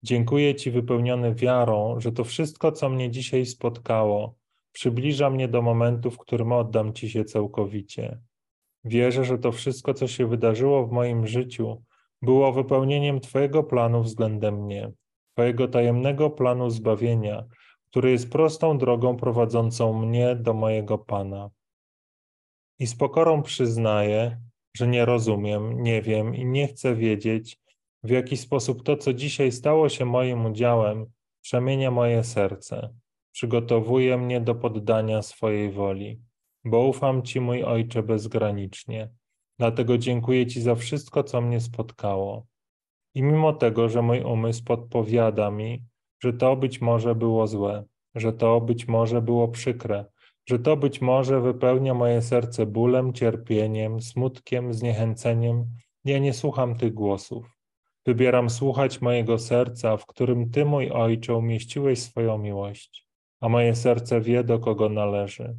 Dziękuję 0.03 0.55
Ci 0.55 0.71
wypełniony 0.71 1.35
wiarą, 1.35 1.99
że 1.99 2.11
to 2.11 2.23
wszystko, 2.23 2.71
co 2.71 2.89
mnie 2.89 3.11
dzisiaj 3.11 3.45
spotkało, 3.45 4.35
przybliża 4.71 5.29
mnie 5.29 5.47
do 5.47 5.61
momentu, 5.61 6.11
w 6.11 6.17
którym 6.17 6.51
oddam 6.51 6.93
Ci 6.93 7.09
się 7.09 7.25
całkowicie. 7.25 8.19
Wierzę, 8.83 9.25
że 9.25 9.37
to 9.37 9.51
wszystko, 9.51 9.93
co 9.93 10.07
się 10.07 10.27
wydarzyło 10.27 10.87
w 10.87 10.91
moim 10.91 11.27
życiu, 11.27 11.83
było 12.21 12.51
wypełnieniem 12.51 13.19
Twojego 13.19 13.63
planu 13.63 14.03
względem 14.03 14.63
mnie, 14.63 14.91
Twojego 15.33 15.67
tajemnego 15.67 16.29
planu 16.29 16.69
zbawienia, 16.69 17.43
który 17.89 18.11
jest 18.11 18.31
prostą 18.31 18.77
drogą 18.77 19.17
prowadzącą 19.17 19.93
mnie 19.93 20.35
do 20.35 20.53
mojego 20.53 20.97
Pana. 20.97 21.49
I 22.79 22.87
z 22.87 22.95
pokorą 22.95 23.43
przyznaję, 23.43 24.41
że 24.77 24.87
nie 24.87 25.05
rozumiem, 25.05 25.83
nie 25.83 26.01
wiem 26.01 26.35
i 26.35 26.45
nie 26.45 26.67
chcę 26.67 26.95
wiedzieć, 26.95 27.62
w 28.03 28.09
jaki 28.09 28.37
sposób 28.37 28.83
to, 28.83 28.97
co 28.97 29.13
dzisiaj 29.13 29.51
stało 29.51 29.89
się 29.89 30.05
moim 30.05 30.45
udziałem, 30.45 31.05
przemienia 31.41 31.91
moje 31.91 32.23
serce, 32.23 32.89
przygotowuje 33.31 34.17
mnie 34.17 34.41
do 34.41 34.55
poddania 34.55 35.21
swojej 35.21 35.71
woli, 35.71 36.21
bo 36.65 36.87
ufam 36.87 37.23
Ci, 37.23 37.41
mój 37.41 37.63
Ojcze, 37.63 38.03
bezgranicznie. 38.03 39.09
Dlatego 39.59 39.97
dziękuję 39.97 40.47
Ci 40.47 40.61
za 40.61 40.75
wszystko, 40.75 41.23
co 41.23 41.41
mnie 41.41 41.61
spotkało. 41.61 42.45
I 43.15 43.23
mimo 43.23 43.53
tego, 43.53 43.89
że 43.89 44.01
mój 44.01 44.21
umysł 44.21 44.63
podpowiada 44.63 45.51
mi, 45.51 45.83
że 46.23 46.33
to 46.33 46.55
być 46.55 46.81
może 46.81 47.15
było 47.15 47.47
złe, 47.47 47.83
że 48.15 48.33
to 48.33 48.61
być 48.61 48.87
może 48.87 49.21
było 49.21 49.47
przykre, 49.47 50.05
że 50.45 50.59
to 50.59 50.77
być 50.77 51.01
może 51.01 51.41
wypełnia 51.41 51.93
moje 51.93 52.21
serce 52.21 52.65
bólem, 52.65 53.13
cierpieniem, 53.13 54.01
smutkiem, 54.01 54.73
zniechęceniem, 54.73 55.65
ja 56.05 56.19
nie 56.19 56.33
słucham 56.33 56.75
tych 56.75 56.93
głosów. 56.93 57.62
Wybieram 58.05 58.49
słuchać 58.49 59.01
mojego 59.01 59.37
serca, 59.37 59.97
w 59.97 60.05
którym 60.05 60.49
Ty, 60.51 60.65
mój 60.65 60.91
Ojcze, 60.91 61.35
umieściłeś 61.35 62.01
swoją 62.01 62.37
miłość, 62.37 63.07
a 63.41 63.49
moje 63.49 63.75
serce 63.75 64.21
wie, 64.21 64.43
do 64.43 64.59
kogo 64.59 64.89
należy. 64.89 65.55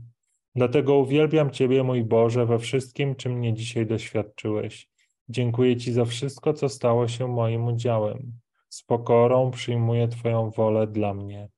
Dlatego 0.55 0.99
uwielbiam 0.99 1.51
Ciebie, 1.51 1.83
mój 1.83 2.05
Boże, 2.05 2.47
we 2.47 2.59
wszystkim, 2.59 3.15
czym 3.15 3.33
mnie 3.33 3.55
dzisiaj 3.55 3.87
doświadczyłeś. 3.87 4.89
Dziękuję 5.29 5.77
Ci 5.77 5.93
za 5.93 6.05
wszystko, 6.05 6.53
co 6.53 6.69
stało 6.69 7.09
się 7.09 7.29
moim 7.29 7.67
udziałem. 7.67 8.33
Z 8.69 8.83
pokorą 8.83 9.51
przyjmuję 9.51 10.09
Twoją 10.09 10.51
wolę 10.51 10.87
dla 10.87 11.15
mnie 11.15 11.49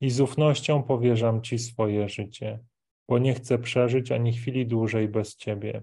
i 0.00 0.10
z 0.10 0.20
ufnością 0.20 0.82
powierzam 0.82 1.42
Ci 1.42 1.58
swoje 1.58 2.08
życie, 2.08 2.58
bo 3.08 3.18
nie 3.18 3.34
chcę 3.34 3.58
przeżyć 3.58 4.12
ani 4.12 4.32
chwili 4.32 4.66
dłużej 4.66 5.08
bez 5.08 5.36
Ciebie. 5.36 5.82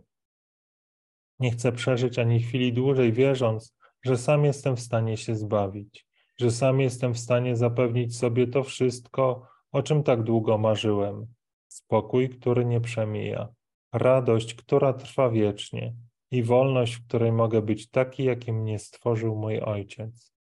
Nie 1.39 1.51
chcę 1.51 1.71
przeżyć 1.71 2.19
ani 2.19 2.39
chwili 2.39 2.73
dłużej, 2.73 3.13
wierząc, 3.13 3.74
że 4.05 4.17
sam 4.17 4.45
jestem 4.45 4.75
w 4.75 4.79
stanie 4.79 5.17
się 5.17 5.35
zbawić, 5.35 6.07
że 6.37 6.51
sam 6.51 6.79
jestem 6.79 7.13
w 7.13 7.19
stanie 7.19 7.55
zapewnić 7.55 8.17
sobie 8.17 8.47
to 8.47 8.63
wszystko, 8.63 9.47
o 9.71 9.83
czym 9.83 10.03
tak 10.03 10.23
długo 10.23 10.57
marzyłem. 10.57 11.27
Spokój, 11.67 12.29
który 12.29 12.65
nie 12.65 12.81
przemija, 12.81 13.47
radość, 13.93 14.53
która 14.53 14.93
trwa 14.93 15.29
wiecznie 15.29 15.93
i 16.31 16.43
wolność, 16.43 16.95
w 16.95 17.07
której 17.07 17.31
mogę 17.31 17.61
być 17.61 17.89
taki, 17.89 18.23
jakim 18.23 18.55
mnie 18.55 18.79
stworzył 18.79 19.35
mój 19.35 19.59
Ojciec. 19.59 20.33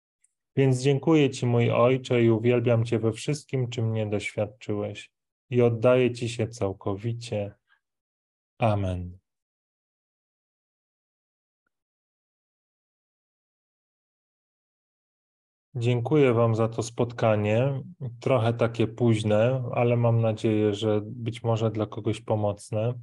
Więc 0.55 0.81
dziękuję 0.81 1.29
Ci, 1.29 1.45
mój 1.45 1.71
Ojcze, 1.71 2.23
i 2.23 2.29
uwielbiam 2.29 2.85
Cię 2.85 2.99
we 2.99 3.11
wszystkim, 3.11 3.69
czym 3.69 3.89
mnie 3.89 4.05
doświadczyłeś, 4.05 5.11
i 5.49 5.61
oddaję 5.61 6.11
Ci 6.11 6.29
się 6.29 6.47
całkowicie. 6.47 7.55
Amen. 8.57 9.22
Dziękuję 15.75 16.33
Wam 16.33 16.55
za 16.55 16.67
to 16.67 16.83
spotkanie. 16.83 17.81
Trochę 18.19 18.53
takie 18.53 18.87
późne, 18.87 19.63
ale 19.71 19.97
mam 19.97 20.21
nadzieję, 20.21 20.73
że 20.73 21.01
być 21.05 21.43
może 21.43 21.71
dla 21.71 21.85
kogoś 21.85 22.21
pomocne. 22.21 22.93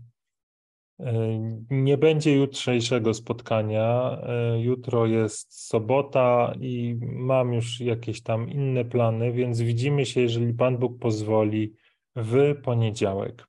Nie 1.70 1.98
będzie 1.98 2.36
jutrzejszego 2.36 3.14
spotkania. 3.14 4.18
Jutro 4.58 5.06
jest 5.06 5.66
sobota 5.66 6.54
i 6.60 6.96
mam 7.02 7.52
już 7.52 7.80
jakieś 7.80 8.22
tam 8.22 8.50
inne 8.50 8.84
plany, 8.84 9.32
więc 9.32 9.60
widzimy 9.60 10.06
się, 10.06 10.20
jeżeli 10.20 10.54
Pan 10.54 10.78
Bóg 10.78 10.98
pozwoli, 10.98 11.72
w 12.16 12.54
poniedziałek. 12.62 13.46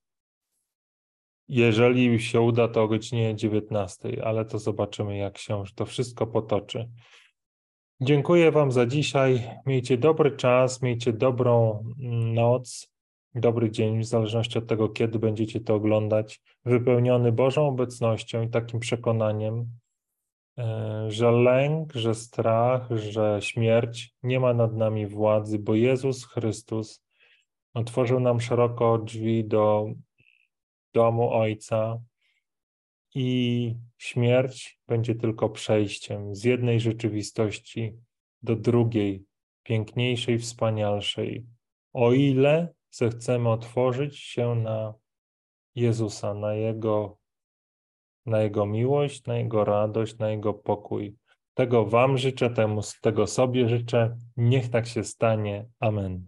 Jeżeli 1.47 2.19
się 2.19 2.41
uda, 2.41 2.67
to 2.67 2.83
o 2.83 2.87
godzinie 2.87 3.35
19, 3.35 4.25
ale 4.25 4.45
to 4.45 4.59
zobaczymy, 4.59 5.17
jak 5.17 5.37
się 5.37 5.63
to 5.75 5.85
wszystko 5.85 6.27
potoczy. 6.27 6.89
Dziękuję 8.03 8.51
Wam 8.51 8.71
za 8.71 8.85
dzisiaj. 8.85 9.49
Miejcie 9.65 9.97
dobry 9.97 10.31
czas, 10.31 10.81
miejcie 10.81 11.13
dobrą 11.13 11.83
noc, 12.33 12.93
dobry 13.35 13.71
dzień, 13.71 13.99
w 13.99 14.05
zależności 14.05 14.57
od 14.57 14.67
tego, 14.67 14.89
kiedy 14.89 15.19
będziecie 15.19 15.59
to 15.59 15.75
oglądać, 15.75 16.41
wypełniony 16.65 17.31
Bożą 17.31 17.67
obecnością 17.67 18.41
i 18.41 18.49
takim 18.49 18.79
przekonaniem, 18.79 19.65
e, 20.57 21.05
że 21.11 21.31
lęk, 21.31 21.93
że 21.93 22.15
strach, 22.15 22.89
że 22.95 23.37
śmierć 23.41 24.15
nie 24.23 24.39
ma 24.39 24.53
nad 24.53 24.75
nami 24.75 25.07
władzy, 25.07 25.59
bo 25.59 25.75
Jezus 25.75 26.25
Chrystus 26.25 27.03
otworzył 27.73 28.19
nam 28.19 28.41
szeroko 28.41 28.97
drzwi 28.97 29.45
do 29.45 29.85
domu 30.93 31.33
Ojca 31.33 32.01
i 33.15 33.75
śmierć 33.97 34.79
będzie 34.87 35.15
tylko 35.15 35.49
przejściem 35.49 36.35
z 36.35 36.43
jednej 36.43 36.79
rzeczywistości 36.79 37.93
do 38.43 38.55
drugiej, 38.55 39.25
piękniejszej, 39.63 40.39
wspanialszej. 40.39 41.45
O 41.93 42.13
ile 42.13 42.73
zechcemy 42.91 43.49
otworzyć 43.49 44.19
się 44.19 44.55
na 44.55 44.93
Jezusa, 45.75 46.33
na 46.33 46.53
Jego, 46.53 47.17
na 48.25 48.41
Jego 48.41 48.65
miłość, 48.65 49.25
na 49.25 49.37
Jego 49.37 49.65
radość, 49.65 50.17
na 50.17 50.29
Jego 50.29 50.53
pokój. 50.53 51.15
Tego 51.53 51.85
Wam 51.85 52.17
życzę, 52.17 52.49
temu, 52.49 52.81
tego 53.01 53.27
sobie 53.27 53.69
życzę. 53.69 54.17
Niech 54.37 54.69
tak 54.69 54.87
się 54.87 55.03
stanie. 55.03 55.65
Amen. 55.79 56.25